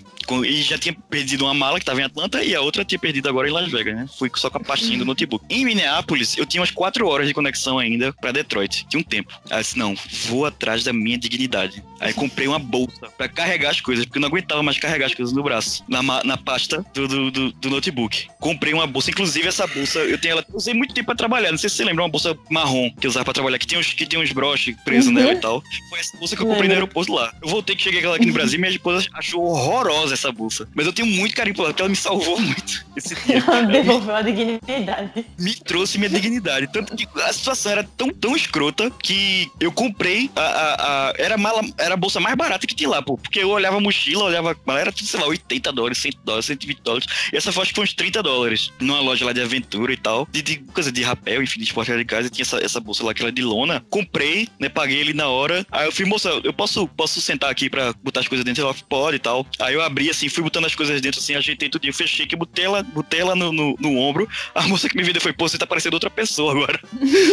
E 0.44 0.62
já 0.62 0.78
tinha 0.78 0.94
perdido 1.08 1.44
uma 1.44 1.54
mala 1.54 1.78
que 1.78 1.84
tava 1.84 2.00
em 2.00 2.04
Atlanta 2.04 2.42
e 2.44 2.54
a 2.54 2.60
outra 2.60 2.84
tinha 2.84 2.98
perdido 2.98 3.28
agora 3.28 3.48
em 3.48 3.52
Las 3.52 3.70
Vegas, 3.70 3.94
né? 3.96 4.06
Fui 4.18 4.30
só 4.36 4.48
com 4.48 4.58
a 4.58 4.60
pastinha 4.60 4.98
do 4.98 5.04
notebook. 5.04 5.44
Em 5.48 5.64
Minneapolis, 5.64 6.36
eu 6.36 6.46
tinha 6.46 6.60
umas 6.60 6.70
4 6.70 7.06
horas 7.08 7.26
de 7.26 7.34
conexão 7.34 7.78
ainda 7.78 8.12
pra 8.12 8.30
Detroit. 8.30 8.86
Tinha 8.88 9.00
um 9.00 9.04
tempo. 9.04 9.32
Aí 9.50 9.60
disse, 9.60 9.78
não, 9.78 9.94
vou 10.26 10.46
atrás 10.46 10.84
da 10.84 10.92
minha 10.92 11.18
dignidade. 11.18 11.82
Aí 11.98 12.12
comprei 12.14 12.46
uma 12.46 12.58
bolsa 12.58 13.08
pra 13.18 13.28
carregar 13.28 13.70
as 13.70 13.80
coisas, 13.80 14.04
porque 14.06 14.18
eu 14.18 14.20
não 14.20 14.28
aguentava 14.28 14.62
mais 14.62 14.78
carregar 14.78 15.06
as 15.06 15.14
coisas 15.14 15.34
no 15.34 15.42
braço, 15.42 15.84
na, 15.88 16.02
na 16.02 16.36
pasta 16.36 16.84
do, 16.94 17.08
do, 17.08 17.30
do- 17.30 17.52
do 17.52 17.70
notebook. 17.70 18.26
Comprei 18.38 18.72
uma 18.72 18.86
bolsa, 18.86 19.10
inclusive 19.10 19.48
essa 19.48 19.66
bolsa, 19.66 19.98
eu 20.00 20.16
tenho 20.18 20.32
ela, 20.32 20.44
usei 20.54 20.72
muito 20.74 20.94
tempo 20.94 21.06
pra 21.06 21.14
trabalhar. 21.14 21.50
Não 21.50 21.58
sei 21.58 21.68
se 21.68 21.76
você 21.76 21.84
lembra, 21.84 22.02
uma 22.04 22.08
bolsa 22.08 22.36
marrom 22.48 22.90
que 22.98 23.06
eu 23.06 23.10
usava 23.10 23.24
pra 23.24 23.34
trabalhar, 23.34 23.58
que 23.58 23.66
tinha 23.66 23.80
uns, 23.80 23.92
que 23.92 24.06
tinha 24.06 24.20
uns 24.20 24.32
broches 24.32 24.74
presos 24.84 25.08
Uhum. 25.08 25.14
nela 25.14 25.32
e 25.32 25.36
tal. 25.40 25.62
Foi 25.90 25.98
essa 25.98 26.16
bolsa 26.16 26.36
que 26.36 26.42
eu 26.42 26.46
comprei 26.46 26.68
no 26.68 26.74
Lembro. 26.74 26.84
aeroporto 26.84 27.12
lá. 27.12 27.34
Eu 27.42 27.48
voltei 27.48 27.74
que 27.76 27.82
cheguei 27.82 28.00
aqui 28.10 28.26
no 28.26 28.32
Brasil 28.32 28.56
e 28.58 28.60
minha 28.60 28.70
esposa 28.70 29.06
achou 29.14 29.42
horrorosa 29.44 30.09
essa 30.12 30.30
bolsa. 30.32 30.68
Mas 30.74 30.86
eu 30.86 30.92
tenho 30.92 31.08
muito 31.08 31.34
carinho 31.34 31.54
por 31.54 31.62
ela, 31.62 31.70
porque 31.72 31.82
ela 31.82 31.88
me 31.88 31.96
salvou 31.96 32.38
muito 32.40 32.84
esse 32.96 33.14
dia. 33.26 33.42
Ela 33.46 33.62
devolveu 33.62 34.14
a 34.14 34.22
dignidade. 34.22 35.24
me 35.38 35.54
trouxe 35.56 35.98
minha 35.98 36.10
dignidade. 36.10 36.68
Tanto 36.72 36.96
que 36.96 37.06
a 37.22 37.32
situação 37.32 37.72
era 37.72 37.84
tão, 37.84 38.10
tão 38.10 38.36
escrota 38.36 38.90
que 38.90 39.50
eu 39.60 39.72
comprei 39.72 40.30
a. 40.36 40.40
a, 40.40 40.74
a- 41.10 41.14
era, 41.18 41.34
a 41.34 41.38
mala, 41.38 41.62
era 41.78 41.94
a 41.94 41.96
bolsa 41.96 42.20
mais 42.20 42.36
barata 42.36 42.66
que 42.66 42.74
tinha 42.74 42.88
lá, 42.88 43.02
pô. 43.02 43.16
Porque 43.18 43.40
eu 43.40 43.50
olhava 43.50 43.76
a 43.76 43.80
mochila, 43.80 44.24
olhava. 44.24 44.56
Era 44.68 44.92
tudo, 44.92 45.06
sei 45.06 45.20
lá, 45.20 45.26
80 45.26 45.72
dólares, 45.72 45.98
100 45.98 46.12
dólares, 46.24 46.46
120 46.46 46.78
dólares. 46.82 47.06
E 47.32 47.36
essa 47.36 47.52
foi 47.52 47.62
acho 47.62 47.70
que 47.72 47.76
foi 47.76 47.84
uns 47.84 47.94
30 47.94 48.22
dólares. 48.22 48.70
Numa 48.80 49.00
loja 49.00 49.24
lá 49.24 49.32
de 49.32 49.40
aventura 49.40 49.92
e 49.92 49.96
tal. 49.96 50.26
De, 50.30 50.42
de 50.42 50.58
coisa 50.58 50.90
de 50.92 51.02
rapel, 51.02 51.42
enfim, 51.42 51.58
de 51.58 51.64
esporte 51.66 51.96
de 51.96 52.04
casa. 52.04 52.30
Tinha 52.30 52.42
essa, 52.42 52.58
essa 52.64 52.80
bolsa 52.80 53.04
lá 53.04 53.12
que 53.14 53.22
era 53.22 53.32
de 53.32 53.42
lona. 53.42 53.84
Comprei, 53.90 54.48
né? 54.58 54.68
Paguei 54.68 54.98
ele 54.98 55.12
na 55.12 55.28
hora. 55.28 55.66
Aí 55.70 55.86
eu 55.86 55.92
fui, 55.92 56.04
moça, 56.04 56.28
eu 56.44 56.52
posso, 56.52 56.86
posso 56.88 57.20
sentar 57.20 57.50
aqui 57.50 57.68
pra 57.68 57.92
botar 58.02 58.20
as 58.20 58.28
coisas 58.28 58.44
dentro? 58.44 58.62
Ela 58.62 58.74
pode 58.88 59.16
e 59.16 59.20
tal. 59.20 59.46
Aí 59.58 59.74
eu 59.74 59.82
abri 59.82 60.00
assim, 60.09 60.28
fui 60.28 60.42
botando 60.42 60.66
as 60.66 60.75
coisas 60.75 61.00
dentro 61.00 61.21
assim, 61.21 61.35
ajeitei 61.35 61.69
tudo, 61.69 61.85
eu 61.87 61.92
fechei 61.92 62.26
que 62.26 62.37
botei 62.37 62.64
ela, 62.64 62.83
botei 62.83 63.21
ela 63.21 63.35
no, 63.35 63.52
no, 63.52 63.76
no 63.78 63.99
ombro. 63.99 64.28
A 64.54 64.66
moça 64.69 64.88
que 64.88 64.97
me 64.97 65.02
vendeu 65.02 65.21
foi, 65.21 65.33
pô, 65.33 65.49
você 65.49 65.59
tá 65.59 65.66
parecendo 65.66 65.97
outra 65.97 66.11
pessoa 66.11 66.52
agora. 66.52 66.80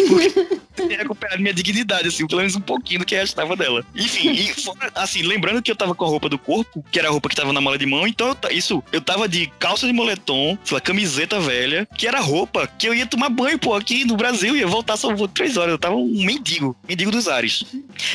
Porque 0.07 0.83
eu 0.83 0.87
tinha 0.87 0.99
recuperado 0.99 1.41
minha 1.41 1.53
dignidade, 1.53 2.07
assim, 2.07 2.27
pelo 2.27 2.41
menos 2.41 2.55
um 2.55 2.61
pouquinho 2.61 2.99
do 2.99 3.05
que 3.05 3.15
restava 3.15 3.55
dela. 3.55 3.85
Enfim, 3.95 4.31
e 4.31 4.53
fora, 4.53 4.91
assim, 4.95 5.21
lembrando 5.21 5.61
que 5.61 5.71
eu 5.71 5.75
tava 5.75 5.95
com 5.95 6.05
a 6.05 6.07
roupa 6.07 6.29
do 6.29 6.37
corpo, 6.37 6.83
que 6.91 6.99
era 6.99 7.07
a 7.07 7.11
roupa 7.11 7.29
que 7.29 7.35
tava 7.35 7.53
na 7.53 7.61
mala 7.61 7.77
de 7.77 7.85
mão, 7.85 8.07
então 8.07 8.27
eu 8.27 8.57
isso, 8.57 8.83
eu 8.91 9.01
tava 9.01 9.27
de 9.27 9.47
calça 9.59 9.85
de 9.85 9.93
moletom, 9.93 10.57
sei 10.63 10.75
lá, 10.75 10.81
camiseta 10.81 11.39
velha, 11.39 11.87
que 11.97 12.07
era 12.07 12.19
roupa 12.19 12.67
que 12.67 12.87
eu 12.87 12.93
ia 12.93 13.05
tomar 13.05 13.29
banho, 13.29 13.57
pô, 13.59 13.73
aqui 13.73 14.05
no 14.05 14.15
Brasil, 14.15 14.55
ia 14.55 14.67
voltar 14.67 14.97
só 14.97 15.15
três 15.27 15.57
horas, 15.57 15.71
eu 15.71 15.79
tava 15.79 15.95
um 15.95 16.25
mendigo, 16.25 16.75
mendigo 16.87 17.11
dos 17.11 17.27
ares. 17.27 17.63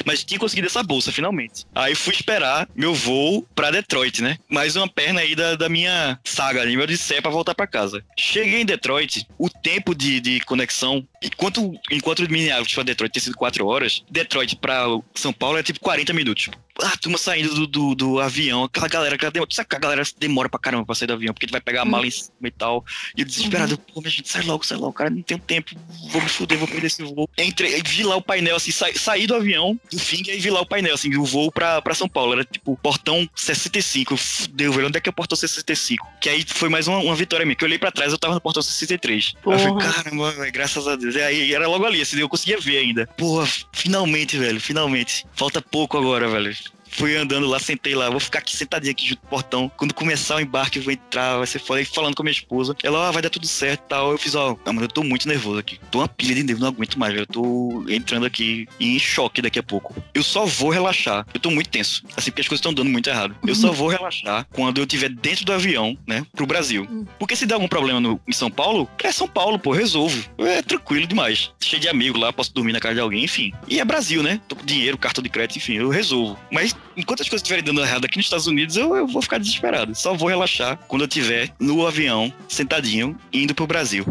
Mas 0.05 0.25
tinha 0.25 0.39
conseguido 0.39 0.67
essa 0.67 0.83
bolsa, 0.83 1.13
finalmente. 1.13 1.65
Aí 1.75 1.95
fui 1.95 2.15
esperar 2.15 2.69
meu 2.75 2.95
voo 2.95 3.47
pra 3.55 3.71
Detroit, 3.71 4.23
né? 4.23 4.39
Mais 4.53 4.77
uma 4.77 4.87
perna 4.87 5.23
aí 5.23 5.35
da, 5.35 5.57
da 5.57 5.67
minha 5.67 6.21
saga, 6.23 6.67
nível 6.67 6.87
de 6.87 6.99
sé 6.99 7.23
pra 7.23 7.31
voltar 7.31 7.55
pra 7.55 7.67
casa. 7.67 8.05
Cheguei 8.19 8.61
em 8.61 8.67
Detroit, 8.67 9.27
o 9.39 9.49
tempo 9.49 9.95
de, 9.95 10.21
de 10.21 10.41
conexão, 10.41 11.09
enquanto, 11.23 11.73
enquanto 11.91 12.27
de 12.27 12.33
Minneapolis 12.33 12.75
pra 12.75 12.83
Detroit 12.83 13.13
tinha 13.13 13.23
sido 13.23 13.37
4 13.37 13.67
horas, 13.67 14.05
Detroit 14.11 14.57
pra 14.57 14.87
São 15.15 15.33
Paulo 15.33 15.59
é 15.59 15.63
tipo 15.63 15.81
40 15.81 16.13
minutos. 16.13 16.51
A 16.83 16.97
turma 16.97 17.19
saindo 17.19 17.55
do, 17.55 17.67
do, 17.67 17.95
do 17.95 18.21
avião, 18.21 18.65
aquela 18.65 18.89
galera, 18.89 19.15
aquela 19.15 19.31
demora, 19.31 19.51
sabe 19.53 19.69
que 19.69 19.77
a 19.77 19.79
galera 19.79 20.03
demora 20.19 20.49
pra 20.49 20.59
caramba 20.59 20.87
pra 20.87 20.95
sair 20.95 21.07
do 21.07 21.13
avião, 21.13 21.35
porque 21.35 21.47
tu 21.47 21.53
vai 21.53 21.61
pegar 21.61 21.83
a 21.83 21.85
mala 21.85 22.07
em 22.07 22.11
cima 22.11 22.33
e 22.45 22.51
tal. 22.51 22.85
E 23.17 23.21
eu 23.21 23.27
desesperado, 23.27 23.77
pô, 23.77 24.01
minha 24.01 24.11
gente, 24.11 24.29
sai 24.29 24.43
logo, 24.43 24.65
sai 24.65 24.79
logo, 24.79 24.93
cara, 24.95 25.11
não 25.11 25.21
tenho 25.23 25.39
tempo, 25.39 25.73
vou 26.11 26.23
me 26.23 26.29
fuder, 26.29 26.59
vou 26.59 26.67
perder 26.67 26.87
esse 26.87 27.03
voo. 27.03 27.29
Entrei, 27.37 27.83
vi 27.83 28.03
lá 28.03 28.17
o 28.17 28.23
painel, 28.23 28.57
assim, 28.57 28.73
sa, 28.73 28.87
saí 28.95 29.27
do 29.27 29.35
avião, 29.35 29.79
do 29.91 29.99
fim, 29.99 30.23
e 30.27 30.31
aí 30.31 30.41
vi 30.41 30.51
lá 30.51 30.63
o 30.63 30.67
painel, 30.67 30.95
assim, 30.95 31.15
o 31.15 31.25
voo 31.25 31.53
pra, 31.53 31.83
pra 31.83 31.95
São 31.95 32.09
Paulo, 32.09 32.33
era 32.33 32.45
tipo, 32.45 32.77
portão 32.83 33.29
65, 33.35 34.17
fudeu, 34.17 34.73
velho, 34.73 34.89
onde 34.89 34.97
é 34.97 35.01
que 35.01 35.09
é 35.09 35.13
o 35.13 35.15
portão 35.15 35.37
65? 35.37 36.09
Que 36.23 36.31
aí 36.31 36.45
foi 36.47 36.71
mais 36.71 36.89
uma, 36.89 36.99
uma 36.99 37.15
vitória 37.15 37.45
minha, 37.45 37.55
que 37.55 37.63
eu 37.65 37.67
olhei 37.67 37.79
pra 37.79 37.93
trás, 37.93 38.13
eu 38.13 38.19
tava 38.19 38.35
no 38.35 38.41
portão 38.41 38.63
63. 38.63 39.35
Aí 39.37 39.53
eu 39.53 39.59
falei, 39.59 39.75
Porra. 39.75 39.93
caramba, 39.93 40.31
velho, 40.33 40.53
graças 40.53 40.89
a 40.89 40.97
Deus. 40.97 41.12
E 41.17 41.23
aí 41.23 41.55
era 41.55 41.69
logo 41.69 41.85
ali, 41.85 42.01
assim, 42.01 42.19
eu 42.19 42.29
conseguia 42.29 42.59
ver 42.59 42.79
ainda. 42.79 43.07
Porra, 43.07 43.49
finalmente, 43.73 44.37
velho, 44.37 44.61
finalmente. 44.61 45.27
Falta 45.35 45.61
pouco 45.61 45.99
agora, 45.99 46.29
velho. 46.29 46.55
Fui 46.93 47.17
andando 47.17 47.47
lá, 47.47 47.59
sentei 47.59 47.95
lá, 47.95 48.11
vou 48.11 48.21
ficar 48.21 48.41
aqui 48.41 48.57
sentadinho 48.57 48.93
aqui 48.93 49.09
junto 49.09 49.21
do 49.23 49.29
portão. 49.29 49.71
Quando 49.77 49.95
começar 49.95 50.37
o 50.37 50.41
embarque, 50.41 50.79
eu 50.79 50.83
vou 50.83 50.93
entrar, 50.93 51.39
vai 51.39 51.47
ser 51.47 51.59
foda. 51.59 51.81
Aí 51.81 51.85
falando 51.85 52.15
com 52.15 52.23
a 52.23 52.25
minha 52.25 52.33
esposa. 52.33 52.77
Ela, 52.83 53.09
ah, 53.09 53.11
vai 53.11 53.23
dar 53.23 53.31
tudo 53.31 53.47
certo 53.47 53.81
e 53.85 53.89
tal. 53.89 54.13
Eu 54.13 54.19
fiz, 54.19 54.35
ó, 54.35 54.57
ah, 54.65 54.73
mano, 54.73 54.85
eu 54.85 54.89
tô 54.89 55.03
muito 55.03 55.27
nervoso 55.27 55.59
aqui. 55.59 55.81
Tô 55.91 55.99
uma 55.99 56.09
pilha 56.09 56.35
de 56.35 56.43
nervo, 56.43 56.61
não 56.61 56.69
aguento 56.69 56.99
mais, 56.99 57.13
velho. 57.13 57.23
Eu 57.23 57.27
tô 57.27 57.85
entrando 57.89 58.27
aqui 58.27 58.69
em 58.79 58.99
choque 58.99 59.43
daqui 59.43 59.59
a 59.59 59.63
pouco. 59.63 59.95
Eu 60.15 60.23
só 60.23 60.45
vou 60.45 60.71
relaxar. 60.71 61.27
Eu 61.33 61.41
tô 61.41 61.51
muito 61.51 61.71
tenso. 61.71 62.05
Assim, 62.17 62.31
porque 62.31 62.43
as 62.43 62.49
coisas 62.49 62.61
estão 62.61 62.75
dando 62.75 62.91
muito 62.91 63.09
errado. 63.09 63.35
Eu 63.47 63.55
só 63.55 63.73
vou 63.73 63.89
relaxar 63.89 64.47
quando 64.53 64.79
eu 64.79 64.85
estiver 64.85 65.09
dentro 65.09 65.45
do 65.45 65.53
avião, 65.53 65.97
né, 66.07 66.25
pro 66.33 66.47
Brasil. 66.47 66.87
Porque 67.19 67.35
se 67.35 67.47
der 67.47 67.55
algum 67.55 67.69
problema 67.69 68.01
no, 68.01 68.21
em 68.29 68.33
São 68.33 68.51
Paulo, 68.51 68.89
é 69.03 69.11
São 69.11 69.27
Paulo, 69.27 69.59
pô, 69.59 69.73
resolvo. 69.73 70.23
É 70.39 70.63
tranquilo 70.63 71.07
demais. 71.07 71.51
Cheio 71.61 71.81
de 71.81 71.89
amigo 71.89 72.19
lá, 72.19 72.33
posso 72.33 72.53
dormir 72.53 72.73
na 72.73 72.81
casa 72.81 72.95
de 72.95 73.01
alguém, 73.01 73.25
enfim. 73.25 73.53
E 73.67 73.81
é 73.81 73.85
Brasil, 73.85 74.23
né? 74.23 74.41
Tô 74.47 74.57
com 74.57 74.65
dinheiro, 74.65 74.99
cartão 74.99 75.23
de 75.23 75.31
crédito, 75.31 75.57
enfim, 75.57 75.75
eu 75.75 75.89
resolvo. 75.89 76.39
Mas 76.51 76.75
enquanto 76.97 77.21
as 77.23 77.29
coisas 77.29 77.43
estiverem 77.43 77.65
dando 77.65 77.81
errado 77.81 78.05
aqui 78.05 78.17
nos 78.17 78.27
Estados 78.27 78.47
Unidos, 78.47 78.77
eu, 78.77 78.95
eu 78.97 79.07
vou 79.07 79.23
ficar 79.23 79.39
desesperado. 79.39 79.95
Só 79.95 80.15
vou 80.15 80.29
relaxar 80.29 80.77
quando 80.89 81.03
eu 81.03 81.09
estiver 81.09 81.51
no 81.59 81.87
avião, 81.87 82.33
sentadinho, 82.49 83.17
indo 83.33 83.55
pro 83.55 83.67
Brasil. 83.67 84.07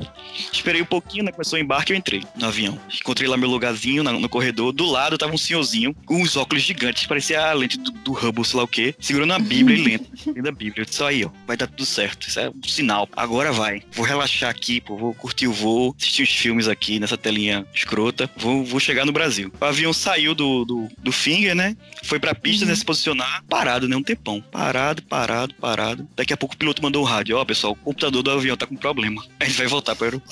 Esperei 0.52 0.82
um 0.82 0.86
pouquinho, 0.86 1.24
né? 1.26 1.32
Começou 1.32 1.58
o 1.58 1.62
embarque, 1.62 1.92
eu 1.94 1.98
entrei 1.98 2.24
no 2.36 2.46
avião. 2.48 2.80
Encontrei 2.94 3.28
lá 3.28 3.38
meu 3.38 3.50
lugarzinho 3.50 4.04
na- 4.04 4.14
no 4.14 4.30
corredor. 4.30 4.72
Do 4.72 4.86
lado 4.86 5.18
tava 5.18 5.34
um 5.34 5.38
senhorzinho 5.38 5.94
com 6.06 6.22
uns 6.22 6.36
óculos 6.36 6.64
gigantes, 6.64 7.06
parecia 7.06 7.42
a 7.50 7.54
lente 7.54 7.78
do, 7.78 7.92
do 7.92 8.14
Hubble, 8.14 8.46
sei 8.46 8.58
lá 8.58 8.64
o 8.64 8.68
quê, 8.68 8.96
segurando 9.00 9.34
a 9.34 9.40
Bíblia 9.40 9.78
e 9.78 9.82
lendo. 9.84 10.08
Lendo 10.28 10.48
a 10.50 10.52
Bíblia. 10.52 10.82
Eu 10.82 10.86
disse, 10.86 11.04
aí, 11.04 11.24
ó, 11.26 11.30
vai 11.48 11.58
dar 11.58 11.68
tudo 11.68 11.86
certo. 11.86 12.28
Isso 12.28 12.40
é 12.40 12.50
um 12.50 12.64
sinal. 12.68 13.08
Agora 13.16 13.52
vai. 13.52 13.82
Vou 13.92 14.06
relaxar 14.06 14.50
aqui, 14.50 14.80
pô. 14.82 14.98
Vou 14.98 15.14
curtir 15.14 15.48
o 15.48 15.54
voo, 15.54 15.96
assistir 16.00 16.24
uns 16.24 16.30
filmes 16.36 16.68
aqui 16.68 17.00
nessa 17.00 17.18
telinha 17.18 17.66
escrota. 17.74 18.30
Vou, 18.38 18.64
vou 18.64 18.80
chegar 18.80 19.06
no 19.06 19.12
Brasil. 19.12 19.52
O 19.60 19.66
avião 19.66 19.94
saiu 19.94 20.34
do, 20.34 20.66
do, 20.66 20.90
do 20.98 21.12
Finger, 21.12 21.56
né? 21.56 21.76
Foi 22.04 22.20
pra 22.20 22.34
pista, 22.36 22.61
né? 22.66 22.76
Se 22.76 22.86
posicionar. 22.86 23.44
Parado, 23.50 23.88
né? 23.88 23.96
Um 23.96 24.04
tempão. 24.04 24.42
Parado, 24.52 25.02
parado, 25.04 25.54
parado. 25.56 26.08
Daqui 26.16 26.34
a 26.34 26.38
pouco 26.38 26.56
o 26.56 26.58
piloto 26.58 26.82
mandou 26.82 27.02
um 27.02 27.06
rádio. 27.06 27.38
Ó, 27.38 27.46
pessoal, 27.46 27.74
o 27.74 27.76
computador 27.76 28.24
do 28.24 28.32
avião 28.32 28.58
tá 28.58 28.66
com 28.66 28.76
problema. 28.76 29.24
A 29.40 29.46
gente 29.46 29.58
vai 29.58 29.68
voltar 29.68 29.96
para 29.96 30.16
o. 30.16 30.22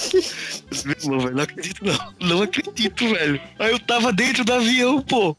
Não, 1.05 1.43
acredito, 1.43 1.83
não. 1.86 2.13
Não 2.19 2.41
acredito, 2.41 3.09
velho. 3.09 3.41
Aí 3.57 3.71
eu 3.71 3.79
tava 3.79 4.12
dentro 4.12 4.43
do 4.43 4.53
avião, 4.53 5.01
pô. 5.01 5.36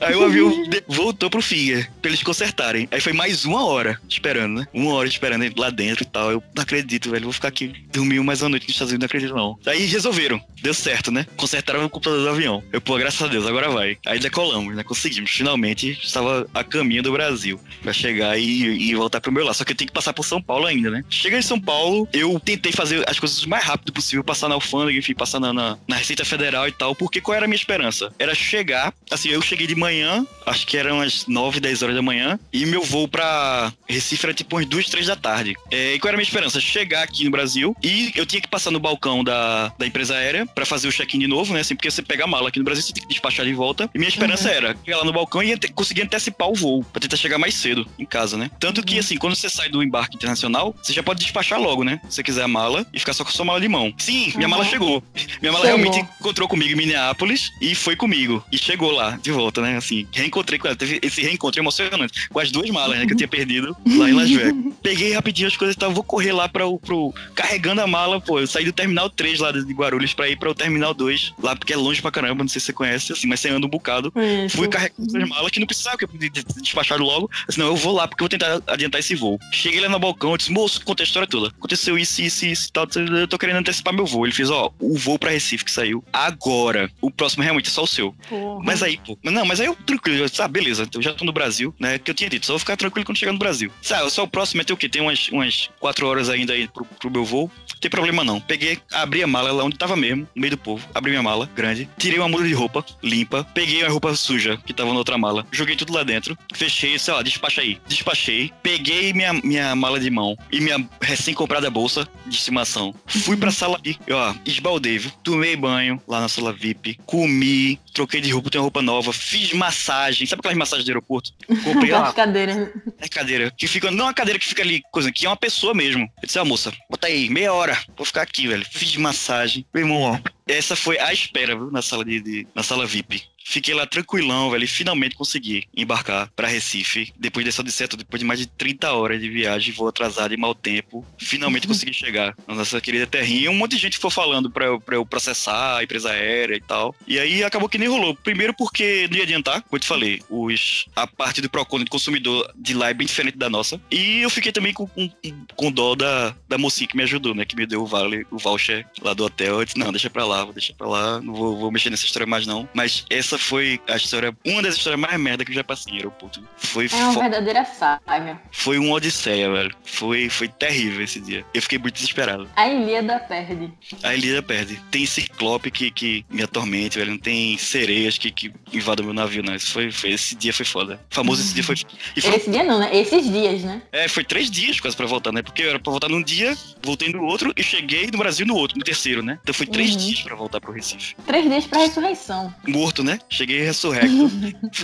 Aí 0.00 0.14
o 0.14 0.24
avião 0.24 0.52
voltou 0.88 1.30
pro 1.30 1.42
Finger, 1.42 1.90
pra 2.00 2.10
eles 2.10 2.22
consertarem. 2.22 2.88
Aí 2.90 3.00
foi 3.00 3.12
mais 3.12 3.44
uma 3.44 3.64
hora 3.64 4.00
esperando, 4.08 4.60
né? 4.60 4.68
Uma 4.72 4.92
hora 4.94 5.08
esperando 5.08 5.52
lá 5.56 5.70
dentro 5.70 6.02
e 6.02 6.06
tal. 6.06 6.30
Eu 6.30 6.42
não 6.54 6.62
acredito, 6.62 7.10
velho. 7.10 7.24
Vou 7.24 7.32
ficar 7.32 7.48
aqui 7.48 7.72
dormir 7.92 8.20
mais 8.20 8.42
uma 8.42 8.50
noite 8.50 8.64
nos 8.64 8.74
Estados 8.74 8.92
Unidos, 8.92 9.02
não 9.02 9.06
acredito, 9.06 9.34
não. 9.34 9.58
Aí 9.66 9.86
resolveram. 9.86 10.40
Deu 10.62 10.74
certo, 10.74 11.10
né? 11.10 11.26
Consertaram 11.36 11.84
o 11.84 11.90
computador 11.90 12.22
do 12.22 12.28
avião. 12.28 12.62
Eu, 12.72 12.80
pô, 12.80 12.96
graças 12.96 13.22
a 13.22 13.26
Deus, 13.28 13.46
agora 13.46 13.70
vai. 13.70 13.96
Aí 14.06 14.18
decolamos, 14.18 14.74
né? 14.74 14.82
Conseguimos. 14.82 15.30
Finalmente 15.30 15.98
estava 16.08 16.48
a 16.54 16.64
caminho 16.64 17.02
do 17.02 17.12
Brasil 17.12 17.60
pra 17.82 17.92
chegar 17.92 18.38
e, 18.38 18.90
e 18.90 18.94
voltar 18.94 19.20
pro 19.20 19.32
meu 19.32 19.44
lado. 19.44 19.54
Só 19.54 19.64
que 19.64 19.72
eu 19.72 19.76
tenho 19.76 19.88
que 19.88 19.94
passar 19.94 20.12
por 20.12 20.24
São 20.24 20.40
Paulo 20.42 20.66
ainda, 20.66 20.90
né? 20.90 21.04
Chega 21.08 21.38
em 21.38 21.42
São 21.42 21.60
Paulo, 21.60 22.08
eu 22.12 22.38
tentei 22.40 22.72
fazer 22.72 23.08
as 23.08 23.18
coisas 23.18 23.42
o 23.42 23.48
mais 23.48 23.64
rápido 23.64 23.92
possível, 23.92 24.22
passar 24.24 24.48
na 24.48 24.54
alfândega, 24.54 24.98
enfim, 24.98 25.14
passar 25.14 25.40
na, 25.40 25.52
na, 25.52 25.78
na 25.86 25.96
Receita 25.96 26.24
Federal 26.24 26.66
e 26.68 26.72
tal, 26.72 26.94
porque 26.94 27.20
qual 27.20 27.34
era 27.36 27.44
a 27.44 27.48
minha 27.48 27.56
esperança? 27.56 28.12
Era 28.18 28.34
chegar, 28.34 28.92
assim, 29.10 29.28
eu 29.28 29.40
cheguei 29.42 29.66
de 29.66 29.74
manhã, 29.74 30.26
acho 30.46 30.66
que 30.66 30.76
eram 30.76 30.96
umas 30.96 31.26
9, 31.26 31.60
10 31.60 31.82
horas 31.82 31.94
da 31.96 32.02
manhã, 32.02 32.38
e 32.52 32.64
meu 32.66 32.82
voo 32.82 33.06
pra 33.08 33.72
Recife 33.88 34.24
era 34.26 34.34
tipo 34.34 34.56
umas 34.56 34.66
2, 34.66 34.88
3 34.88 35.06
da 35.06 35.16
tarde. 35.16 35.54
É, 35.70 35.94
e 35.94 35.98
qual 35.98 36.08
era 36.08 36.16
a 36.16 36.18
minha 36.18 36.26
esperança? 36.26 36.60
Chegar 36.60 37.02
aqui 37.02 37.24
no 37.24 37.30
Brasil 37.30 37.76
e 37.82 38.12
eu 38.14 38.24
tinha 38.26 38.40
que 38.40 38.48
passar 38.48 38.70
no 38.70 38.78
balcão 38.80 39.22
da, 39.22 39.68
da 39.78 39.86
empresa 39.86 40.14
aérea 40.16 40.46
pra 40.46 40.64
fazer 40.66 40.88
o 40.88 40.92
check-in 40.92 41.18
de 41.18 41.26
novo, 41.26 41.52
né? 41.54 41.60
Assim, 41.60 41.74
porque 41.74 41.90
você 41.90 42.02
pega 42.02 42.24
a 42.24 42.26
mala 42.26 42.48
aqui 42.48 42.58
no 42.58 42.64
Brasil, 42.64 42.82
você 42.82 42.92
tem 42.92 43.02
que 43.02 43.08
despachar 43.08 43.44
de 43.46 43.52
volta. 43.52 43.88
E 43.94 43.98
minha 43.98 44.08
esperança 44.08 44.50
era 44.50 44.76
chegar 44.84 44.98
lá 44.98 45.04
no 45.04 45.12
balcão 45.12 45.42
e 45.42 45.52
ante- 45.52 45.68
conseguir 45.98 46.02
antecipar 46.02 46.48
o 46.48 46.54
voo, 46.54 46.84
pra 46.84 47.00
tentar 47.00 47.16
chegar 47.16 47.38
mais 47.38 47.54
cedo 47.54 47.86
em 47.98 48.04
casa, 48.04 48.36
né? 48.36 48.50
Tanto 48.60 48.82
que, 48.82 48.98
assim, 48.98 49.16
quando 49.16 49.34
você 49.34 49.48
sai 49.48 49.68
do 49.68 49.82
embarque 49.82 50.16
internacional, 50.16 50.74
você 50.82 50.92
já 50.92 51.02
pode 51.02 51.20
despachar 51.20 51.60
logo, 51.60 51.82
né? 51.84 52.00
Se 52.08 52.16
você 52.16 52.22
quiser 52.22 52.42
a 52.44 52.48
mala 52.48 52.86
e 52.92 52.98
ficar 52.98 53.12
só 53.12 53.24
com 53.24 53.30
a 53.30 53.32
sua 53.32 53.44
mala 53.44 53.60
de 53.60 53.68
mão. 53.68 53.92
Sim, 53.98 54.32
minha 54.36 54.46
Uhum. 54.46 54.50
mala 54.50 54.64
chegou. 54.64 55.02
Minha 55.40 55.52
mala 55.52 55.66
Chegou. 55.66 55.80
realmente 55.80 56.06
encontrou 56.20 56.48
comigo 56.48 56.72
em 56.72 56.76
Minneapolis 56.76 57.50
e 57.60 57.74
foi 57.74 57.96
comigo. 57.96 58.44
E 58.52 58.58
chegou 58.58 58.90
lá, 58.90 59.18
de 59.20 59.30
volta, 59.32 59.60
né? 59.60 59.76
Assim, 59.76 60.06
reencontrei 60.12 60.58
com 60.58 60.66
ela. 60.68 60.76
Teve 60.76 60.98
esse 61.02 61.20
reencontro 61.20 61.60
emocionante 61.60 62.28
com 62.28 62.38
as 62.38 62.50
duas 62.50 62.68
malas, 62.70 62.98
né? 62.98 63.06
Que 63.06 63.12
eu 63.12 63.16
tinha 63.16 63.28
perdido 63.28 63.76
lá 63.86 64.08
em 64.08 64.12
Las 64.12 64.30
Vegas. 64.30 64.54
Peguei 64.82 65.12
rapidinho 65.12 65.48
as 65.48 65.56
coisas 65.56 65.74
e 65.74 65.78
tal, 65.78 65.92
vou 65.92 66.02
correr 66.04 66.32
lá 66.32 66.48
para 66.48 66.66
o. 66.66 66.78
Pro, 66.78 67.12
carregando 67.34 67.80
a 67.80 67.86
mala, 67.86 68.20
pô. 68.20 68.38
Eu 68.38 68.46
saí 68.46 68.64
do 68.64 68.72
terminal 68.72 69.10
3 69.10 69.40
lá 69.40 69.50
de 69.52 69.60
Guarulhos 69.72 70.14
pra 70.14 70.28
ir 70.28 70.36
para 70.38 70.50
o 70.50 70.54
terminal 70.54 70.94
2, 70.94 71.34
lá 71.42 71.54
porque 71.56 71.72
é 71.72 71.76
longe 71.76 72.00
pra 72.00 72.10
caramba, 72.10 72.44
não 72.44 72.48
sei 72.48 72.60
se 72.60 72.66
você 72.66 72.72
conhece, 72.72 73.12
assim, 73.12 73.26
mas 73.26 73.40
você 73.40 73.48
anda 73.48 73.66
um 73.66 73.70
bocado. 73.70 74.12
Isso. 74.46 74.56
Fui 74.56 74.68
carregando 74.68 75.18
as 75.22 75.28
malas 75.28 75.50
que 75.50 75.58
não 75.60 75.66
precisava, 75.66 75.87
que 75.96 76.04
eu 76.04 76.08
podia 76.08 76.30
ter 76.30 76.44
despachado 76.60 77.02
logo. 77.02 77.30
Assim, 77.48 77.60
não, 77.60 77.68
eu 77.68 77.76
vou 77.76 77.94
lá 77.94 78.06
porque 78.06 78.22
eu 78.22 78.24
vou 78.24 78.28
tentar 78.28 78.60
adiantar 78.66 79.00
esse 79.00 79.14
voo. 79.14 79.38
Cheguei 79.52 79.80
lá 79.80 79.88
no 79.88 79.98
balcão, 79.98 80.30
eu 80.30 80.36
disse, 80.36 80.52
moço, 80.52 80.84
contei 80.84 81.04
a 81.04 81.06
história 81.06 81.28
toda. 81.28 81.48
Aconteceu 81.48 81.98
isso, 81.98 82.20
isso, 82.22 82.46
isso 82.46 82.68
e 82.68 82.72
tal. 82.72 82.86
Eu 82.96 83.28
tô 83.28 83.38
querendo 83.38 83.56
antecipar 83.56 83.94
meu 83.94 84.06
voo. 84.06 84.26
Ele 84.26 84.34
fez, 84.34 84.50
ó, 84.50 84.72
o 84.80 84.96
voo 84.96 85.18
pra 85.18 85.30
Recife 85.30 85.64
que 85.64 85.70
saiu 85.70 86.04
agora. 86.12 86.90
O 87.00 87.10
próximo 87.10 87.42
realmente 87.42 87.68
é 87.68 87.72
só 87.72 87.82
o 87.82 87.86
seu. 87.86 88.14
Porra. 88.28 88.62
Mas 88.64 88.82
aí, 88.82 88.98
pô, 88.98 89.18
não, 89.24 89.44
mas 89.44 89.60
aí 89.60 89.66
eu 89.66 89.74
tranquilo, 89.74 90.18
eu 90.18 90.28
disse, 90.28 90.42
ah, 90.42 90.48
beleza, 90.48 90.88
eu 90.92 91.02
já 91.02 91.12
tô 91.12 91.24
no 91.24 91.32
Brasil, 91.32 91.74
né? 91.78 91.98
Que 91.98 92.10
eu 92.10 92.14
tinha 92.14 92.28
dito, 92.28 92.46
só 92.46 92.52
vou 92.52 92.58
ficar 92.58 92.76
tranquilo 92.76 93.04
quando 93.04 93.18
chegar 93.18 93.32
no 93.32 93.38
Brasil. 93.38 93.70
Sabe, 93.82 94.10
só 94.10 94.24
o 94.24 94.28
próximo 94.28 94.60
é 94.60 94.64
ter 94.64 94.72
o 94.72 94.76
quê? 94.76 94.88
Tem 94.88 95.02
umas, 95.02 95.28
umas 95.28 95.70
quatro 95.78 96.06
horas 96.06 96.28
ainda 96.28 96.52
aí 96.52 96.68
pro, 96.68 96.84
pro 96.84 97.10
meu 97.10 97.24
voo. 97.24 97.50
Não 97.72 97.80
tem 97.80 97.90
problema 97.90 98.24
não. 98.24 98.40
Peguei, 98.40 98.78
abri 98.92 99.22
a 99.22 99.26
mala 99.26 99.52
lá 99.52 99.64
onde 99.64 99.76
tava 99.76 99.96
mesmo, 99.96 100.28
no 100.34 100.40
meio 100.40 100.52
do 100.52 100.58
povo. 100.58 100.86
Abri 100.94 101.10
minha 101.10 101.22
mala, 101.22 101.48
grande. 101.54 101.88
Tirei 101.98 102.18
uma 102.18 102.28
muda 102.28 102.46
de 102.46 102.54
roupa, 102.54 102.84
limpa. 103.02 103.44
Peguei 103.54 103.84
a 103.84 103.88
roupa 103.88 104.14
suja 104.14 104.58
que 104.64 104.72
tava 104.72 104.90
na 104.92 104.98
outra 104.98 105.16
mala. 105.16 105.46
Joguei 105.52 105.67
tudo 105.76 105.92
lá 105.92 106.02
dentro. 106.02 106.36
Fechei, 106.54 106.98
sei 106.98 107.14
lá, 107.14 107.22
despacha 107.22 107.60
aí. 107.60 107.78
Despachei. 107.86 108.50
Peguei 108.62 109.12
minha, 109.12 109.32
minha 109.32 109.74
mala 109.76 109.98
de 110.00 110.10
mão 110.10 110.36
e 110.52 110.60
minha 110.60 110.86
recém-comprada 111.00 111.70
bolsa 111.70 112.06
de 112.26 112.36
estimação. 112.36 112.94
Fui 113.06 113.36
pra 113.36 113.50
sala 113.50 113.80
e, 113.84 113.96
ó, 114.12 114.34
esbaldei, 114.44 114.98
viu? 114.98 115.10
Tomei 115.22 115.56
banho 115.56 116.00
lá 116.06 116.20
na 116.20 116.28
sala 116.28 116.52
VIP. 116.52 116.98
Comi, 117.06 117.78
troquei 117.92 118.20
de 118.20 118.30
roupa, 118.30 118.50
tenho 118.50 118.62
roupa 118.62 118.82
nova. 118.82 119.12
Fiz 119.12 119.52
massagem. 119.52 120.26
Sabe 120.26 120.40
aquelas 120.40 120.56
massagens 120.56 120.84
do 120.84 120.90
aeroporto? 120.90 121.32
Comprei 121.64 121.90
lá. 121.92 122.08
As 122.08 122.14
cadeiras. 122.14 122.70
É 122.98 123.08
cadeira. 123.08 123.50
Que 123.56 123.66
fica. 123.66 123.90
Não 123.90 124.04
é 124.04 124.08
uma 124.08 124.14
cadeira 124.14 124.38
que 124.38 124.46
fica 124.46 124.62
ali, 124.62 124.82
coisa, 124.90 125.10
que 125.12 125.26
é 125.26 125.28
uma 125.28 125.36
pessoa 125.36 125.74
mesmo. 125.74 126.02
Eu 126.22 126.26
disse, 126.26 126.38
ah, 126.38 126.44
moça, 126.44 126.72
bota 126.90 127.06
aí, 127.06 127.28
meia 127.28 127.52
hora. 127.52 127.76
Vou 127.96 128.04
ficar 128.06 128.22
aqui, 128.22 128.46
velho. 128.48 128.64
Fiz 128.70 128.96
massagem. 128.96 129.64
Meu 129.74 129.82
irmão, 129.84 130.00
ó. 130.02 130.18
Essa 130.46 130.74
foi 130.74 130.98
a 130.98 131.12
espera, 131.12 131.54
viu, 131.54 131.70
na 131.70 131.82
sala 131.82 132.04
de, 132.04 132.20
de- 132.20 132.46
na 132.54 132.62
sala 132.62 132.86
VIP. 132.86 133.22
Fiquei 133.48 133.72
lá 133.72 133.86
tranquilão, 133.86 134.50
velho, 134.50 134.64
e 134.64 134.66
finalmente 134.66 135.16
consegui 135.16 135.66
embarcar 135.74 136.30
pra 136.36 136.46
Recife. 136.46 137.14
Depois 137.18 137.46
dessa 137.46 137.62
odisseia, 137.62 137.88
depois 137.96 138.20
de 138.20 138.26
mais 138.26 138.38
de 138.38 138.46
30 138.46 138.92
horas 138.92 139.18
de 139.18 139.30
viagem, 139.30 139.72
voo 139.72 139.88
atrasado 139.88 140.34
e 140.34 140.36
mau 140.36 140.54
tempo, 140.54 141.02
finalmente 141.16 141.66
consegui 141.66 141.94
chegar 141.94 142.36
na 142.46 142.54
nossa 142.54 142.78
querida 142.78 143.06
terrinha. 143.06 143.40
E 143.40 143.48
um 143.48 143.54
monte 143.54 143.70
de 143.70 143.78
gente 143.78 143.96
foi 143.96 144.10
falando 144.10 144.50
pra 144.50 144.66
eu, 144.66 144.78
pra 144.78 144.96
eu 144.96 145.06
processar 145.06 145.78
a 145.78 145.82
empresa 145.82 146.10
aérea 146.10 146.56
e 146.56 146.60
tal. 146.60 146.94
E 147.06 147.18
aí 147.18 147.42
acabou 147.42 147.70
que 147.70 147.78
nem 147.78 147.88
rolou. 147.88 148.14
Primeiro 148.14 148.52
porque 148.52 149.08
não 149.10 149.16
ia 149.16 149.22
adiantar, 149.22 149.62
como 149.62 149.76
eu 149.76 149.80
te 149.80 149.88
falei, 149.88 150.20
os, 150.28 150.84
a 150.94 151.06
parte 151.06 151.40
do 151.40 151.48
Procon 151.48 151.78
de 151.78 151.86
consumidor 151.86 152.52
de 152.54 152.74
lá 152.74 152.90
é 152.90 152.94
bem 152.94 153.06
diferente 153.06 153.38
da 153.38 153.48
nossa. 153.48 153.80
E 153.90 154.18
eu 154.18 154.28
fiquei 154.28 154.52
também 154.52 154.74
com, 154.74 154.86
com, 154.86 155.10
com 155.56 155.72
dó 155.72 155.94
da, 155.94 156.36
da 156.46 156.58
mocinha 156.58 156.86
que 156.86 156.96
me 156.98 157.02
ajudou, 157.04 157.34
né? 157.34 157.46
Que 157.46 157.56
me 157.56 157.64
deu 157.64 157.82
o, 157.82 157.86
vale, 157.86 158.26
o 158.30 158.36
voucher 158.36 158.86
lá 159.00 159.14
do 159.14 159.24
hotel. 159.24 159.60
Eu 159.60 159.64
disse, 159.64 159.78
não, 159.78 159.90
deixa 159.90 160.10
pra 160.10 160.26
lá, 160.26 160.44
vou 160.44 160.52
deixar 160.52 160.74
pra 160.74 160.86
lá, 160.86 161.18
não 161.22 161.32
vou, 161.32 161.56
vou 161.56 161.72
mexer 161.72 161.88
nessa 161.88 162.04
história 162.04 162.26
mais 162.26 162.46
não. 162.46 162.68
Mas 162.74 163.06
essa 163.08 163.37
foi 163.38 163.80
a 163.88 163.96
história, 163.96 164.36
uma 164.44 164.62
das 164.62 164.76
histórias 164.76 165.00
mais 165.00 165.18
merda 165.20 165.44
que 165.44 165.50
eu 165.50 165.54
já 165.54 165.64
passei 165.64 165.92
em 165.92 165.96
aeroporto. 165.96 166.42
Foi, 166.56 166.86
É 166.92 166.96
uma 167.04 167.20
verdadeira 167.20 167.64
saga. 167.64 168.40
foi 168.52 168.78
uma 168.78 168.92
odisseia, 168.94 169.50
velho. 169.50 169.74
Foi, 169.84 170.28
foi 170.28 170.48
terrível 170.48 171.02
esse 171.02 171.20
dia. 171.20 171.44
Eu 171.54 171.62
fiquei 171.62 171.78
muito 171.78 171.94
desesperado. 171.94 172.48
A 172.56 172.68
Ilíada 172.68 173.18
perde. 173.20 173.72
A 174.02 174.14
Elisa 174.14 174.42
perde. 174.42 174.80
Tem 174.90 175.06
ciclope 175.06 175.70
que, 175.70 175.90
que 175.90 176.24
me 176.30 176.42
atormente, 176.42 176.98
velho. 176.98 177.12
Não 177.12 177.18
tem 177.18 177.56
sereias 177.58 178.18
que, 178.18 178.30
que 178.30 178.52
invadam 178.72 179.04
meu 179.06 179.14
navio, 179.14 179.42
não. 179.42 179.54
Isso 179.54 179.72
foi, 179.72 179.90
foi- 179.90 180.10
esse 180.10 180.34
dia 180.34 180.52
foi 180.52 180.66
foda. 180.66 181.00
Famoso 181.10 181.40
esse 181.42 181.54
dia 181.54 181.64
foi. 181.64 181.76
Foi, 181.76 182.34
Esse 182.38 182.50
dia 182.50 182.62
não, 182.64 182.78
né? 182.80 182.90
Esses 182.96 183.30
dias, 183.30 183.62
né? 183.62 183.82
é, 183.92 184.08
foi 184.08 184.24
três 184.24 184.50
dias 184.50 184.80
quase 184.80 184.96
pra 184.96 185.06
voltar, 185.06 185.32
né? 185.32 185.42
Porque 185.42 185.62
eu 185.62 185.70
era 185.70 185.78
pra 185.78 185.90
voltar 185.90 186.08
num 186.08 186.22
dia, 186.22 186.56
voltei 186.82 187.08
no 187.12 187.22
outro 187.24 187.52
e 187.56 187.62
cheguei 187.62 188.08
no 188.12 188.18
Brasil 188.18 188.46
no 188.46 188.54
outro, 188.54 188.76
no 188.78 188.84
terceiro, 188.84 189.22
né? 189.22 189.38
Então 189.42 189.54
foi 189.54 189.66
três 189.66 189.92
Uhum. 189.92 189.96
dias 189.98 190.20
pra 190.22 190.34
voltar 190.36 190.60
pro 190.60 190.72
Recife. 190.72 191.14
Três 191.26 191.44
dias 191.48 191.66
pra 191.66 191.78
ressurreição. 191.80 192.52
Morto, 192.66 193.02
né? 193.04 193.18
Cheguei 193.30 193.60
ressurrecto. 193.62 194.30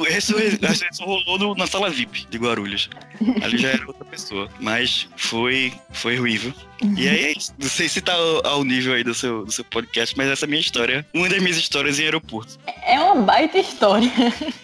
A 0.01 0.09
ressurreição 0.69 1.07
rolou 1.07 1.39
no- 1.39 1.55
na 1.55 1.67
sala 1.67 1.91
VIP 1.91 2.27
de 2.29 2.39
Guarulhos. 2.39 2.89
Ali 3.43 3.59
já 3.59 3.69
era 3.71 3.87
outra 3.87 4.05
pessoa. 4.05 4.49
Mas 4.61 5.09
foi, 5.17 5.73
foi 5.93 6.17
ruível. 6.17 6.53
E 6.99 7.09
aí 7.09 7.25
é 7.27 7.33
isso. 7.39 7.55
Não 7.59 7.69
sei 7.69 7.89
se 7.89 8.01
tá 8.01 8.13
ao, 8.45 8.63
nível 8.65 8.93
aí 8.95 9.03
do 9.05 9.15
seu, 9.15 9.45
do 9.47 9.53
seu 9.53 9.65
podcast, 9.65 10.15
mas 10.19 10.29
essa 10.29 10.45
é 10.45 10.47
a 10.47 10.51
minha 10.51 10.61
história. 10.61 11.07
Uma 11.15 11.29
das 11.29 11.41
minhas 11.41 11.57
histórias 11.57 11.99
em 11.99 12.03
aeroporto. 12.05 12.59
É 12.85 12.99
uma 13.01 13.23
baita 13.23 13.59
história. 13.59 14.11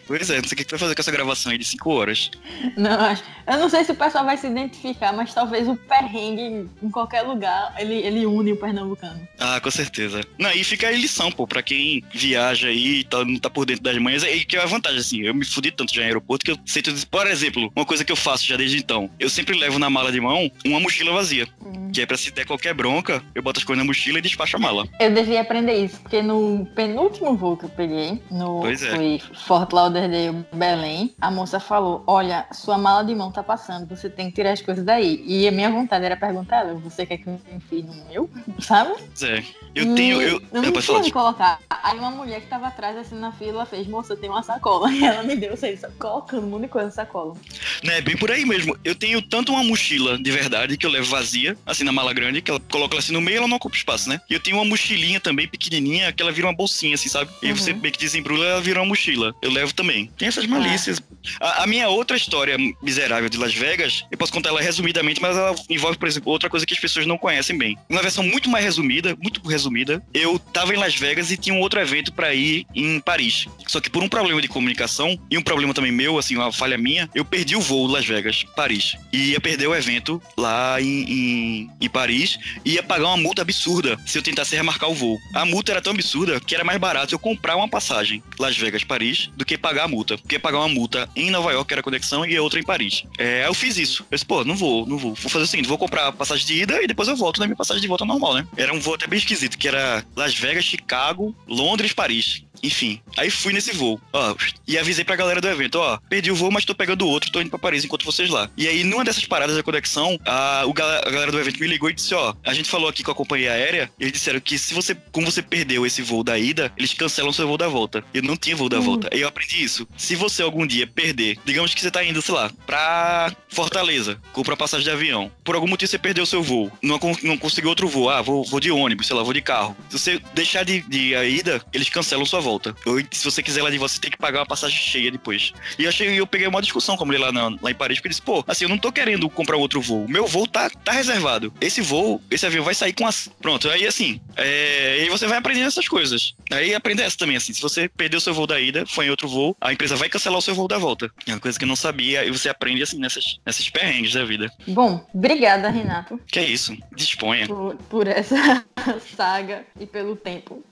Pois 0.07 0.29
é, 0.29 0.37
não 0.39 0.45
sei 0.45 0.55
o 0.55 0.57
que 0.57 0.65
tu 0.65 0.71
vai 0.71 0.79
fazer 0.81 0.95
com 0.95 1.01
essa 1.01 1.11
gravação 1.13 1.53
aí 1.53 1.57
de 1.59 1.65
cinco 1.65 1.91
horas. 1.91 2.31
Não, 2.77 2.91
acho- 3.01 3.23
eu 3.47 3.59
não 3.59 3.69
sei 3.71 3.85
se 3.85 3.93
o 3.93 3.95
pessoal 3.95 4.25
vai 4.25 4.37
se 4.37 4.47
identificar, 4.49 5.13
mas 5.13 5.33
talvez 5.33 5.67
o 5.69 5.77
perrengue 5.77 6.69
em 6.83 6.91
qualquer 6.91 7.23
lugar 7.23 7.75
ele, 7.79 7.95
ele 7.95 8.27
une 8.27 8.53
o 8.53 8.57
pernambucano. 8.57 9.27
Ah, 9.39 9.61
com 9.61 9.71
certeza. 9.71 10.21
Não, 10.39 10.51
e 10.53 10.63
fica 10.65 10.89
a 10.89 10.93
lição, 10.93 11.31
pô, 11.33 11.47
pra 11.47 11.63
quem 11.63 12.05
viaja 12.13 12.69
aí 12.69 12.99
e 13.01 13.05
tá, 13.05 13.25
não 13.25 13.39
tá 13.39 13.49
por 13.49 13.65
dentro 13.71 13.85
das 13.85 13.99
manhas, 13.99 14.23
é 14.23 14.39
que 14.41 14.57
é 14.57 14.63
a 14.63 14.67
vantagem, 14.67 14.99
assim, 14.99 15.21
eu 15.23 15.35
me 15.35 15.45
fudi 15.45 15.71
tanto 15.71 15.95
já 15.95 16.03
em 16.03 16.07
aeroporto 16.07 16.45
que 16.45 16.51
eu 16.51 16.59
sei 16.67 16.83
tudo. 16.83 17.01
Por 17.07 17.27
exemplo, 17.27 17.73
uma 17.75 17.85
coisa 17.85 18.05
que 18.05 18.13
eu 18.13 18.17
faço 18.17 18.47
já 18.47 18.57
desde 18.57 18.79
então, 18.79 19.11
eu 19.19 19.31
sempre 19.31 19.57
levo 19.59 19.79
na 19.79 19.89
mala 19.89 20.13
de 20.13 20.21
mão 20.21 20.51
uma 20.65 20.81
mochila 20.81 21.13
vazia, 21.13 21.47
que 21.93 22.01
é 22.01 22.07
pra 22.07 22.17
se 22.17 22.31
der 22.31 22.47
qualquer 22.47 22.75
bronca, 22.75 23.23
eu 23.35 23.43
boto 23.43 23.59
as 23.59 23.65
coisas 23.65 23.85
na 23.85 23.87
mochila 23.87 24.19
e 24.19 24.23
despacho 24.23 24.57
a 24.57 24.61
mala. 24.61 24.87
Eu 25.01 25.13
devia 25.13 25.41
aprender 25.41 25.75
isso, 25.75 26.01
porque 26.01 26.23
no 26.23 26.67
penúltimo 26.75 27.37
voo 27.37 27.57
que 27.57 27.65
eu 27.65 27.69
peguei, 27.71 28.21
no 28.31 28.61
Pois 28.61 28.83
é. 28.83 28.91
foi 28.95 29.21
Fort 29.47 29.73
Lauderdale, 29.73 30.45
Belém, 30.53 31.15
a 31.21 31.31
moça 31.31 31.59
falou: 31.61 32.03
Olha, 32.07 32.47
sua 32.53 32.79
mala 32.79 33.05
de 33.05 33.15
mão 33.15 33.31
tá 33.31 33.43
passando, 33.43 33.89
você 33.89 34.09
tem 34.09 34.29
que 34.29 34.37
tirar 34.37 34.53
as 34.53 34.63
coisas 34.63 34.85
daí. 34.85 35.23
E 35.27 35.47
a 35.49 35.53
minha 35.53 35.71
vontade 35.71 36.05
era 36.05 36.17
perguntar 36.17 36.59
ela: 36.61 36.75
Você 36.75 37.05
quer 37.07 37.19
que 37.19 37.29
eu 37.29 37.41
enfie 37.55 37.83
no 37.83 37.95
meu? 38.09 38.31
Sabe? 38.61 38.93
Pois 38.97 39.23
é. 39.23 39.43
Eu 39.75 39.85
E 39.85 39.95
tenho. 39.95 40.21
Eu, 40.21 40.43
não 40.53 40.65
eu 40.65 40.73
tinha 40.81 41.13
colocar. 41.13 41.61
Aí 41.69 41.99
uma 41.99 42.11
mulher 42.11 42.41
que 42.41 42.47
tava 42.49 42.67
atrás, 42.67 42.97
assim, 42.97 43.19
na 43.19 43.33
fila, 43.33 43.65
fez: 43.67 43.87
Moça, 43.87 44.17
tem 44.17 44.29
uma 44.31 44.43
sacola. 44.43 44.91
E 45.01 45.05
ela 45.05 45.23
me 45.23 45.35
deu, 45.35 45.57
sei, 45.57 45.79
colocando 45.99 46.45
um 46.47 46.51
monte 46.51 46.63
de 46.63 46.69
coisa 46.69 46.87
na 46.89 46.93
sacola. 46.93 47.35
né, 47.83 47.99
é 47.99 48.01
bem 48.03 48.17
por 48.17 48.31
aí 48.31 48.45
mesmo. 48.45 48.77
Eu 48.85 48.95
tenho 48.95 49.23
tanto 49.23 49.53
uma 49.53 49.63
mochila 49.65 50.19
de 50.19 50.31
verdade 50.31 50.77
que 50.77 50.85
eu 50.85 50.91
levo 50.91 51.09
vazia, 51.11 51.57
assim 51.65 51.80
na 51.85 51.93
mala 51.93 52.13
grande, 52.13 52.41
que 52.43 52.51
ela 52.51 52.61
coloca 52.71 52.95
ela 52.95 53.01
assim 53.01 53.13
no 53.13 53.21
meio 53.21 53.39
ela 53.39 53.49
não 53.49 53.57
ocupa 53.57 53.77
espaço, 53.77 54.09
né? 54.09 54.21
E 54.29 54.35
eu 54.35 54.41
tenho 54.41 54.57
uma 54.57 54.65
mochilinha 54.65 55.21
também 55.21 55.47
pequenininha 55.49 56.13
que 56.13 56.23
ela 56.23 56.33
vira 56.33 56.47
uma 56.47 56.53
bolsinha, 56.55 56.95
assim, 56.95 57.09
sabe? 57.09 57.31
E 57.43 57.51
Uhum. 57.51 57.57
você 57.57 57.73
meio 57.73 57.93
que 57.93 57.99
desembrulha 57.99 58.45
ela 58.45 58.61
vira 58.61 58.81
uma 58.81 58.87
mochila. 58.87 59.35
Eu 59.43 59.51
levo 59.51 59.73
também. 59.75 60.11
Tem 60.19 60.29
essas 60.29 60.47
malícias. 60.47 61.01
A, 61.41 61.65
a 61.65 61.67
minha 61.67 61.89
outra 61.89 62.17
história 62.17 62.57
miserável 62.83 63.29
de 63.29 63.37
Las 63.37 63.55
Vegas, 63.55 64.05
eu 64.11 64.17
posso 64.17 64.33
contar 64.33 64.49
ela 64.51 64.61
resumidamente, 64.61 65.21
mas 65.21 65.37
ela 65.37 65.55
envolve, 65.69 65.99
por 65.99 66.09
exemplo, 66.09 66.31
outra 66.33 66.49
coisa 66.49 66.65
que 66.65 66.73
as 66.75 66.81
pessoas 66.81 67.07
não 67.07 67.19
conhecem 67.19 67.57
bem. 67.57 67.77
Uma 67.89 68.03
versão 68.03 68.25
muito 68.25 68.49
mais 68.49 68.65
resumida, 68.65 69.17
muito 69.21 69.47
resumida, 69.47 70.03
eu 70.15 70.39
tava 70.39 70.75
em 70.75 70.79
Las 70.79 70.95
Vegas 70.95 71.31
e 71.31 71.37
tinha 71.37 71.55
um 71.55 71.61
outro 71.61 71.81
evento 71.81 72.13
pra 72.13 72.35
ir 72.35 72.67
em 72.75 73.01
Paris. 73.01 73.47
Só 73.67 73.81
que 73.81 73.91
por 73.91 74.03
um 74.03 74.09
problema 74.09 74.41
de 74.41 74.49
comunicação 74.49 75.19
e 75.31 75.37
um 75.37 75.43
problema 75.43 75.75
também 75.75 75.93
meu, 75.93 76.19
assim, 76.19 76.37
uma 76.37 76.53
falha 76.53 76.79
minha, 76.79 77.09
eu 77.15 77.25
perdi 77.25 77.55
o 77.57 77.61
voo 77.61 77.87
Las 77.87 78.07
Vegas, 78.07 78.45
Paris. 78.57 78.97
E 79.13 79.31
ia 79.33 79.41
perder 79.41 79.67
o 79.69 79.75
evento 79.75 80.21
lá 80.37 80.81
em, 80.81 81.03
em, 81.13 81.70
em 81.81 81.89
Paris 81.89 82.39
ia 82.65 82.83
pagar 82.83 83.09
uma 83.09 83.17
multa 83.17 83.43
absurda 83.43 83.99
se 84.07 84.19
eu 84.19 84.23
tentasse 84.23 84.55
remarcar 84.55 84.91
o 84.91 84.95
voo. 84.95 85.19
A 85.35 85.45
multa 85.45 85.73
era 85.73 85.83
tão 85.83 85.93
absurda 85.93 86.41
que 86.41 86.55
era 86.55 86.65
mais 86.65 86.79
barato 86.79 87.15
eu 87.15 87.19
comprar 87.19 87.57
uma 87.57 87.69
passagem 87.69 88.23
Las 88.39 88.57
Vegas, 88.57 88.85
Paris, 88.85 89.31
do 89.37 89.45
que 89.45 89.59
pagar 89.59 89.85
a 89.85 89.89
multa. 89.89 90.19
Porque 90.19 90.39
pagar 90.39 90.59
uma 90.59 90.69
multa 90.69 91.09
em 91.15 91.31
Nova 91.31 91.53
York, 91.53 91.73
era 91.73 91.83
conexão, 91.83 92.25
e 92.25 92.39
outra 92.39 92.59
em 92.61 92.63
Paris. 92.63 93.05
É, 93.19 93.47
eu 93.47 93.55
fiz 93.55 93.77
isso. 93.77 94.05
Eu 94.11 94.17
disse, 94.17 94.25
pô, 94.25 94.45
não 94.45 94.57
vou, 94.57 94.87
não 94.87 94.97
vou. 94.97 95.15
Vou 95.15 95.31
fazer 95.31 95.45
o 95.45 95.47
seguinte, 95.47 95.69
vou 95.69 95.79
comprar 95.79 96.09
a 96.09 96.13
passagem 96.13 96.47
de 96.47 96.63
ida 96.63 96.83
e 96.83 96.87
depois 96.87 97.09
eu 97.09 97.17
volto 97.17 97.39
na 97.41 97.47
minha 97.47 97.57
passagem 97.57 97.81
de 97.81 97.89
volta 97.89 98.05
normal, 98.05 98.35
né? 98.35 98.47
Era 98.57 98.73
um 98.73 98.81
voo 98.81 98.95
até 98.95 99.07
bem 99.07 99.19
esquisito, 99.19 99.59
que 99.59 99.69
era 99.69 100.05
Las 100.17 100.35
Vegas, 100.35 100.65
Chicago, 100.65 101.35
Londres, 101.47 101.93
Paris. 101.93 102.45
Enfim, 102.63 103.01
aí 103.17 103.31
fui 103.31 103.53
nesse 103.53 103.73
voo, 103.73 104.01
ó, 104.13 104.35
e 104.67 104.79
avisei 104.79 105.05
pra 105.05 105.17
galera 105.17 105.41
do 105.41 105.49
evento, 105.49 105.77
ó, 105.79 105.99
perdi 106.09 106.31
o 106.31 106.35
voo, 106.35 106.51
mas 106.51 106.65
tô 106.65 106.75
pegando 106.75 107.07
outro, 107.07 107.31
tô 107.31 107.41
indo 107.41 107.51
pra 107.51 107.59
Paris 107.59 107.85
enquanto 107.85 108.05
vocês 108.05 108.29
lá. 108.29 108.51
E 108.57 108.69
aí, 108.69 108.85
numa 108.85 109.05
dessas 109.05 109.25
paradas 109.25 109.57
da 109.57 109.63
conexão, 109.63 110.19
a, 110.27 110.65
o, 110.67 110.71
a 110.71 111.11
galera 111.11 111.33
do 111.33 111.39
evento 111.41 111.59
me 111.61 111.67
ligou 111.67 111.89
e 111.91 111.95
disse, 111.95 112.15
ó, 112.15 112.35
a 112.45 112.53
gente 112.55 112.69
falou 112.69 112.89
aqui 112.89 113.03
com 113.03 113.11
a 113.11 113.15
companhia 113.15 113.53
aérea, 113.53 113.91
eles 113.99 114.13
disseram 114.13 114.41
que 114.41 114.59
se 114.59 114.75
você, 114.75 114.95
como 115.13 115.31
você 115.31 115.43
perdeu 115.43 115.87
esse 115.87 116.03
voo 116.03 116.23
da 116.23 116.39
ida, 116.39 116.73
eles 116.77 116.93
cancelam 116.93 117.33
seu 117.33 117.47
voo 117.47 117.57
da 117.57 117.69
volta. 117.69 118.05
Eu 118.13 118.23
não 118.23 118.37
tinha 118.37 118.55
voo 118.57 118.69
da 118.69 118.79
Uhum. 118.79 118.85
volta. 118.85 119.11
E 119.17 119.21
eu 119.21 119.29
aprendi 119.29 119.63
isso. 119.63 119.87
Se 119.97 120.15
você 120.17 120.43
algum 120.43 120.67
dia 120.67 120.87
perder, 120.87 121.39
digamos 121.45 121.75
que 121.75 121.81
você 121.81 121.91
tá 121.91 122.05
indo, 122.05 122.21
sei 122.23 122.35
lá, 122.35 122.51
pra 122.67 123.33
Fortaleza, 123.49 124.19
compra 124.33 124.57
passagem 124.57 124.85
de 124.85 124.91
avião. 124.91 125.31
Por 125.45 125.55
algum 125.55 125.67
motivo 125.67 125.91
você 125.91 125.99
perdeu 125.99 126.25
o 126.25 126.27
seu 126.27 126.43
voo, 126.43 126.71
não, 126.83 126.99
não 127.23 127.37
conseguiu 127.39 127.69
outro 127.71 127.89
voo, 127.89 128.09
ah, 128.11 128.23
vou, 128.23 128.45
vou 128.45 128.61
de 128.61 128.71
ônibus, 128.71 129.07
sei 129.07 129.17
lá, 129.17 129.23
vou 129.23 129.33
de 129.33 129.43
carro. 129.43 129.77
Se 129.89 129.99
você 129.99 130.21
deixar 130.35 130.65
de, 130.65 130.81
de 130.83 131.15
a 131.15 131.25
ida, 131.25 131.63
eles 131.73 131.89
cancelam 131.89 132.25
sua 132.27 132.41
volta. 132.41 132.50
Ou 132.87 132.99
se 133.11 133.25
você 133.25 133.43
quiser 133.43 133.63
lá 133.63 133.71
de 133.71 133.79
você, 133.79 134.01
tem 134.01 134.11
que 134.11 134.17
pagar 134.17 134.41
uma 134.41 134.47
passagem 134.47 134.77
cheia 134.79 135.11
depois. 135.11 135.53
E 135.79 135.85
eu 135.85 135.89
achei, 135.89 136.09
eu 136.19 136.27
peguei 136.27 136.47
uma 136.47 136.61
discussão 136.63 136.97
com 136.97 137.07
ele 137.13 137.19
lá, 137.23 137.33
na- 137.33 137.57
lá 137.63 137.71
em 137.71 137.75
Paris, 137.75 137.99
porque 137.99 138.09
ele 138.09 138.13
disse, 138.13 138.23
pô, 138.23 138.45
assim, 138.47 138.65
eu 138.65 138.69
não 138.69 138.79
tô 138.79 138.91
querendo 138.93 139.29
comprar 139.31 139.57
outro 139.57 139.81
voo. 139.81 140.07
Meu 140.09 140.27
voo 140.27 140.47
tá, 140.47 140.69
tá 140.71 140.93
reservado. 140.93 141.53
Esse 141.61 141.81
voo, 141.81 142.21
esse 142.31 142.47
avião 142.47 142.65
vai 142.65 142.75
sair 142.75 142.93
com 142.93 143.07
as. 143.07 143.29
Pronto, 143.41 143.69
aí 143.69 143.87
assim, 143.87 144.21
é... 144.37 144.99
aí 145.03 145.09
você 145.09 145.27
vai 145.27 145.39
aprendendo 145.39 145.67
essas 145.67 145.89
coisas. 145.89 146.35
Aí 146.51 146.75
aprende 146.75 147.03
essa 147.03 147.17
também, 147.17 147.37
assim, 147.37 147.53
se 147.53 147.61
você 147.63 147.89
perdeu 147.89 148.21
seu 148.21 148.35
voo 148.35 148.47
da 148.47 148.61
ida, 148.61 148.85
foi 148.87 149.07
em 149.07 149.11
outro 149.11 149.29
voo, 149.29 149.57
a 149.61 149.73
empresa 149.73 149.97
vai 149.97 150.09
cancelar 150.09 150.39
o 150.39 150.43
seu 150.43 150.55
voo 150.55 150.69
da 150.69 150.79
volta. 150.79 151.11
É 151.27 151.33
uma 151.33 151.41
coisa 151.41 151.59
que 151.59 151.65
eu 151.65 151.69
não 151.69 151.77
sabia, 151.77 152.25
e 152.25 152.31
você 152.31 152.49
aprende 152.49 152.83
assim 152.83 152.99
nessas, 152.99 153.39
nessas 153.45 153.69
perrengues 153.71 154.13
da 154.13 154.25
vida. 154.25 154.51
Bom, 154.67 155.05
obrigada, 155.15 155.69
Renato, 155.71 156.21
Que 156.27 156.39
é 156.39 156.45
isso, 156.45 156.77
disponha. 156.95 157.47
por, 157.47 157.75
por 157.89 158.07
essa 158.07 158.65
saga 159.17 159.65
e 159.79 159.87
pelo 159.87 160.17
tempo. 160.17 160.65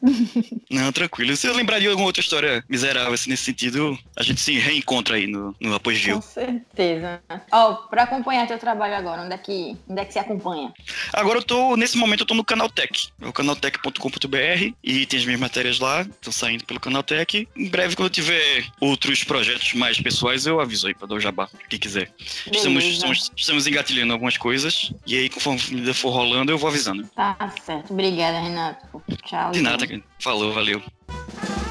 Não, 0.70 0.92
tranquilo. 0.92 1.36
Se 1.36 1.46
eu 1.46 1.54
lembrar 1.68 1.80
de 1.80 1.88
alguma 1.88 2.06
outra 2.06 2.20
história 2.20 2.64
miserável 2.68 3.12
assim, 3.12 3.28
nesse 3.28 3.44
sentido, 3.44 3.98
a 4.16 4.22
gente 4.22 4.40
se 4.40 4.58
reencontra 4.58 5.16
aí 5.16 5.26
no, 5.26 5.54
no 5.60 5.74
Após 5.74 5.98
Viu. 5.98 6.16
Com 6.16 6.22
certeza. 6.22 7.20
Ó, 7.52 7.74
pra 7.74 8.04
acompanhar 8.04 8.46
teu 8.46 8.58
trabalho 8.58 8.94
agora, 8.94 9.22
onde 9.22 9.34
é 9.34 9.38
que, 9.38 9.76
onde 9.86 10.00
é 10.00 10.04
que 10.04 10.12
se 10.12 10.18
acompanha? 10.18 10.72
Agora 11.12 11.38
eu 11.38 11.42
tô, 11.42 11.76
nesse 11.76 11.98
momento 11.98 12.20
eu 12.20 12.26
tô 12.26 12.34
no 12.34 12.44
Canaltech. 12.44 13.10
É 13.20 13.28
o 13.28 13.32
canaltech.com.br 13.32 14.72
e 14.82 15.06
tem 15.06 15.18
as 15.18 15.26
minhas 15.26 15.40
matérias 15.40 15.78
lá, 15.78 16.02
estão 16.02 16.32
saindo 16.32 16.64
pelo 16.64 16.80
Canaltech. 16.80 17.46
Em 17.54 17.68
breve, 17.68 17.94
quando 17.94 18.06
eu 18.06 18.12
tiver 18.12 18.64
outros 18.80 19.22
projetos 19.24 19.74
mais 19.74 20.00
pessoais, 20.00 20.46
eu 20.46 20.60
aviso 20.60 20.86
aí 20.86 20.94
pra 20.94 21.06
dar 21.06 21.16
o 21.16 21.20
jabá, 21.20 21.48
quem 21.68 21.78
quiser. 21.78 22.10
Estamos, 22.50 22.84
estamos, 22.84 23.30
estamos 23.36 23.66
engatilhando 23.66 24.12
algumas 24.12 24.38
coisas 24.38 24.92
e 25.06 25.16
aí, 25.16 25.28
conforme 25.28 25.92
for 25.92 26.10
rolando, 26.10 26.50
eu 26.50 26.58
vou 26.58 26.70
avisando. 26.70 27.06
Tá 27.14 27.36
certo. 27.62 27.92
Obrigada, 27.92 28.40
Renato. 28.40 29.02
Tchau. 29.24 29.52
De 29.52 29.60
nada, 29.60 29.86
falou, 30.18 30.52
valeu. 30.52 30.82
Thank 31.08 31.62
you. 31.62 31.67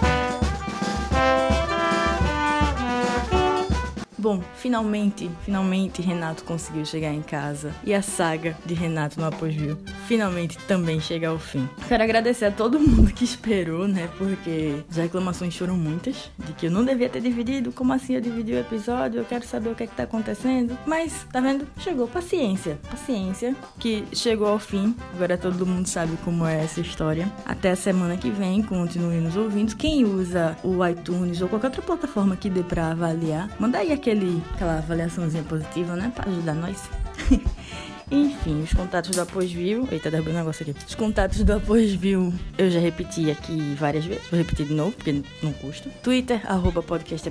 Bom, 4.18 4.42
finalmente, 4.56 5.30
finalmente 5.44 6.02
Renato 6.02 6.44
conseguiu 6.44 6.86
chegar 6.86 7.14
em 7.14 7.22
casa 7.22 7.72
e 7.84 7.94
a 7.94 8.02
saga 8.02 8.58
de 8.66 8.74
Renato 8.74 9.20
no 9.22 9.30
Viu 9.48 9.78
finalmente 10.08 10.58
também 10.68 11.00
chega 11.00 11.30
ao 11.30 11.38
fim. 11.38 11.70
Quero 11.88 12.04
agradecer 12.04 12.46
a 12.46 12.52
todo 12.52 12.80
mundo 12.80 13.14
que 13.14 13.24
esperou, 13.24 13.88
né? 13.88 14.10
Porque 14.18 14.84
as 14.90 14.98
reclamações 14.98 15.56
foram 15.56 15.78
muitas 15.78 16.32
de 16.40 16.54
que 16.54 16.68
eu 16.68 16.72
não 16.72 16.84
devia 16.84 17.10
ter 17.10 17.22
dividido, 17.22 17.72
como 17.72 17.94
assim 17.94 18.16
eu 18.16 18.22
dividi 18.22 18.54
o 18.54 18.60
episódio, 18.60 19.20
eu 19.20 19.26
quero 19.26 19.46
saber 19.46 19.70
o 19.70 19.76
que 19.76 19.84
é 19.84 19.88
que 19.88 19.96
tá 19.96 20.04
acontecendo. 20.04 20.78
Mas, 20.86 21.26
tá 21.32 21.40
vendo? 21.40 21.68
Chegou 21.80 22.08
paciência, 22.08 22.80
paciência 22.90 23.56
que 23.78 24.06
chegou 24.14 24.48
ao 24.48 24.60
fim. 24.60 24.96
Agora 25.14 25.38
todo 25.38 25.66
mundo 25.66 25.88
sabe 25.88 26.18
como 26.24 26.46
é 26.46 26.64
essa 26.64 26.82
história. 26.82 27.32
Até 27.46 27.72
a 27.72 27.76
semana 27.76 28.18
que 28.18 28.30
vem, 28.30 28.64
continue 28.64 29.18
nos 29.18 29.36
ouvindo. 29.36 29.76
Quem 29.76 30.06
usa 30.06 30.58
o 30.64 30.86
iTunes 30.86 31.42
ou 31.42 31.50
qualquer 31.50 31.68
outra 31.68 31.82
plataforma 31.82 32.36
que 32.36 32.50
dê 32.50 32.64
pra 32.64 32.92
avaliar, 32.92 33.50
manda 33.60 33.78
aí 33.78 33.92
aquele, 34.08 34.42
aquela 34.54 34.78
avaliaçãozinha 34.78 35.44
positiva, 35.44 35.96
né? 35.96 36.12
Pra 36.16 36.30
ajudar 36.30 36.54
nós. 36.54 36.90
Enfim, 38.10 38.62
os 38.62 38.72
contatos 38.72 39.12
do 39.12 39.22
Após 39.22 39.52
View. 39.52 39.86
Eita, 39.92 40.10
derrubei 40.10 40.34
um 40.34 40.38
negócio 40.38 40.64
aqui. 40.64 40.74
Os 40.88 40.96
contatos 40.96 41.44
do 41.44 41.52
Após 41.52 41.94
View 41.94 42.34
eu 42.58 42.72
já 42.72 42.80
repeti 42.80 43.30
aqui 43.30 43.76
várias 43.78 44.06
vezes. 44.06 44.26
Vou 44.30 44.40
repetir 44.40 44.66
de 44.66 44.74
novo, 44.74 44.94
porque 44.94 45.22
não 45.44 45.52
custa. 45.52 45.90
Twitter, 46.02 46.42
arroba 46.50 46.82
podcast. 46.82 47.30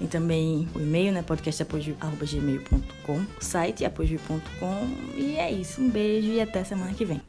E 0.00 0.06
também 0.08 0.68
o 0.74 0.80
e-mail, 0.80 1.12
né? 1.12 1.22
podcastaposview, 1.22 1.96
arroba 2.00 2.26
gmail.com. 2.26 3.18
O 3.18 3.44
site 3.44 3.84
aposview.com. 3.84 4.88
E 5.16 5.36
é 5.36 5.52
isso. 5.52 5.80
Um 5.80 5.88
beijo 5.88 6.28
e 6.28 6.40
até 6.40 6.64
semana 6.64 6.92
que 6.92 7.04
vem. 7.04 7.20